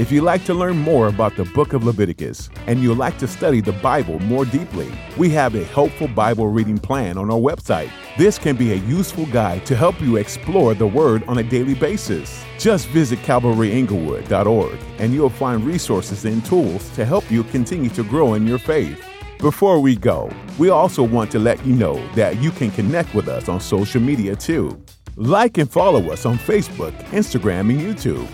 If 0.00 0.10
you'd 0.10 0.22
like 0.22 0.46
to 0.46 0.54
learn 0.54 0.78
more 0.78 1.08
about 1.08 1.36
the 1.36 1.44
book 1.44 1.74
of 1.74 1.84
Leviticus 1.84 2.48
and 2.66 2.82
you'd 2.82 2.96
like 2.96 3.18
to 3.18 3.28
study 3.28 3.60
the 3.60 3.74
Bible 3.74 4.18
more 4.20 4.46
deeply, 4.46 4.90
we 5.18 5.28
have 5.28 5.54
a 5.54 5.62
helpful 5.62 6.08
Bible 6.08 6.48
reading 6.48 6.78
plan 6.78 7.18
on 7.18 7.30
our 7.30 7.38
website. 7.38 7.90
This 8.16 8.38
can 8.38 8.56
be 8.56 8.72
a 8.72 8.76
useful 8.76 9.26
guide 9.26 9.66
to 9.66 9.76
help 9.76 10.00
you 10.00 10.16
explore 10.16 10.72
the 10.72 10.86
Word 10.86 11.22
on 11.28 11.36
a 11.36 11.42
daily 11.42 11.74
basis. 11.74 12.42
Just 12.58 12.88
visit 12.88 13.18
calvaryinglewood.org 13.18 14.78
and 14.96 15.12
you'll 15.12 15.28
find 15.28 15.66
resources 15.66 16.24
and 16.24 16.42
tools 16.46 16.88
to 16.96 17.04
help 17.04 17.30
you 17.30 17.44
continue 17.44 17.90
to 17.90 18.02
grow 18.02 18.32
in 18.32 18.46
your 18.46 18.58
faith. 18.58 19.04
Before 19.38 19.80
we 19.80 19.96
go, 19.96 20.32
we 20.56 20.70
also 20.70 21.02
want 21.02 21.30
to 21.32 21.38
let 21.38 21.62
you 21.66 21.74
know 21.74 22.02
that 22.14 22.38
you 22.38 22.52
can 22.52 22.70
connect 22.70 23.14
with 23.14 23.28
us 23.28 23.50
on 23.50 23.60
social 23.60 24.00
media 24.00 24.34
too. 24.34 24.82
Like 25.16 25.58
and 25.58 25.70
follow 25.70 26.10
us 26.10 26.24
on 26.24 26.38
Facebook, 26.38 26.96
Instagram, 27.10 27.68
and 27.68 27.78
YouTube. 27.78 28.26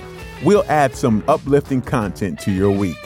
We'll 0.44 0.64
add 0.68 0.94
some 0.94 1.24
uplifting 1.28 1.82
content 1.82 2.38
to 2.40 2.52
your 2.52 2.70
week. 2.70 2.98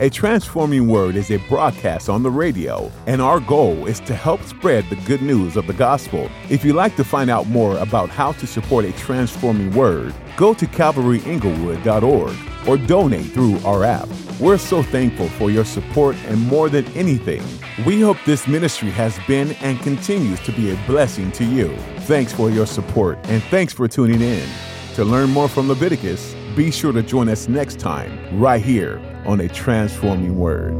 A 0.00 0.10
Transforming 0.10 0.88
Word 0.88 1.14
is 1.14 1.30
a 1.30 1.36
broadcast 1.48 2.08
on 2.08 2.24
the 2.24 2.30
radio, 2.30 2.90
and 3.06 3.22
our 3.22 3.38
goal 3.38 3.86
is 3.86 4.00
to 4.00 4.14
help 4.14 4.42
spread 4.42 4.84
the 4.90 4.96
good 4.96 5.22
news 5.22 5.56
of 5.56 5.68
the 5.68 5.72
gospel. 5.72 6.28
If 6.50 6.64
you'd 6.64 6.74
like 6.74 6.96
to 6.96 7.04
find 7.04 7.30
out 7.30 7.46
more 7.46 7.78
about 7.78 8.10
how 8.10 8.32
to 8.32 8.46
support 8.46 8.84
a 8.84 8.92
transforming 8.94 9.72
word, 9.72 10.12
go 10.36 10.52
to 10.52 10.66
calvaryinglewood.org 10.66 12.36
or 12.66 12.76
donate 12.76 13.26
through 13.26 13.58
our 13.60 13.84
app. 13.84 14.08
We're 14.40 14.58
so 14.58 14.82
thankful 14.82 15.28
for 15.28 15.48
your 15.48 15.64
support, 15.64 16.16
and 16.26 16.40
more 16.40 16.68
than 16.68 16.86
anything, 16.96 17.42
we 17.86 18.00
hope 18.00 18.16
this 18.26 18.48
ministry 18.48 18.90
has 18.90 19.16
been 19.28 19.52
and 19.62 19.78
continues 19.80 20.40
to 20.40 20.50
be 20.50 20.72
a 20.72 20.76
blessing 20.88 21.30
to 21.32 21.44
you. 21.44 21.68
Thanks 22.00 22.32
for 22.32 22.50
your 22.50 22.66
support, 22.66 23.16
and 23.24 23.40
thanks 23.44 23.72
for 23.72 23.86
tuning 23.86 24.22
in. 24.22 24.48
To 24.94 25.04
learn 25.04 25.30
more 25.30 25.48
from 25.48 25.68
Leviticus, 25.68 26.34
be 26.56 26.70
sure 26.70 26.92
to 26.92 27.02
join 27.02 27.28
us 27.28 27.48
next 27.48 27.80
time, 27.80 28.38
right 28.38 28.62
here 28.62 29.00
on 29.26 29.40
A 29.40 29.48
Transforming 29.48 30.38
Word. 30.38 30.72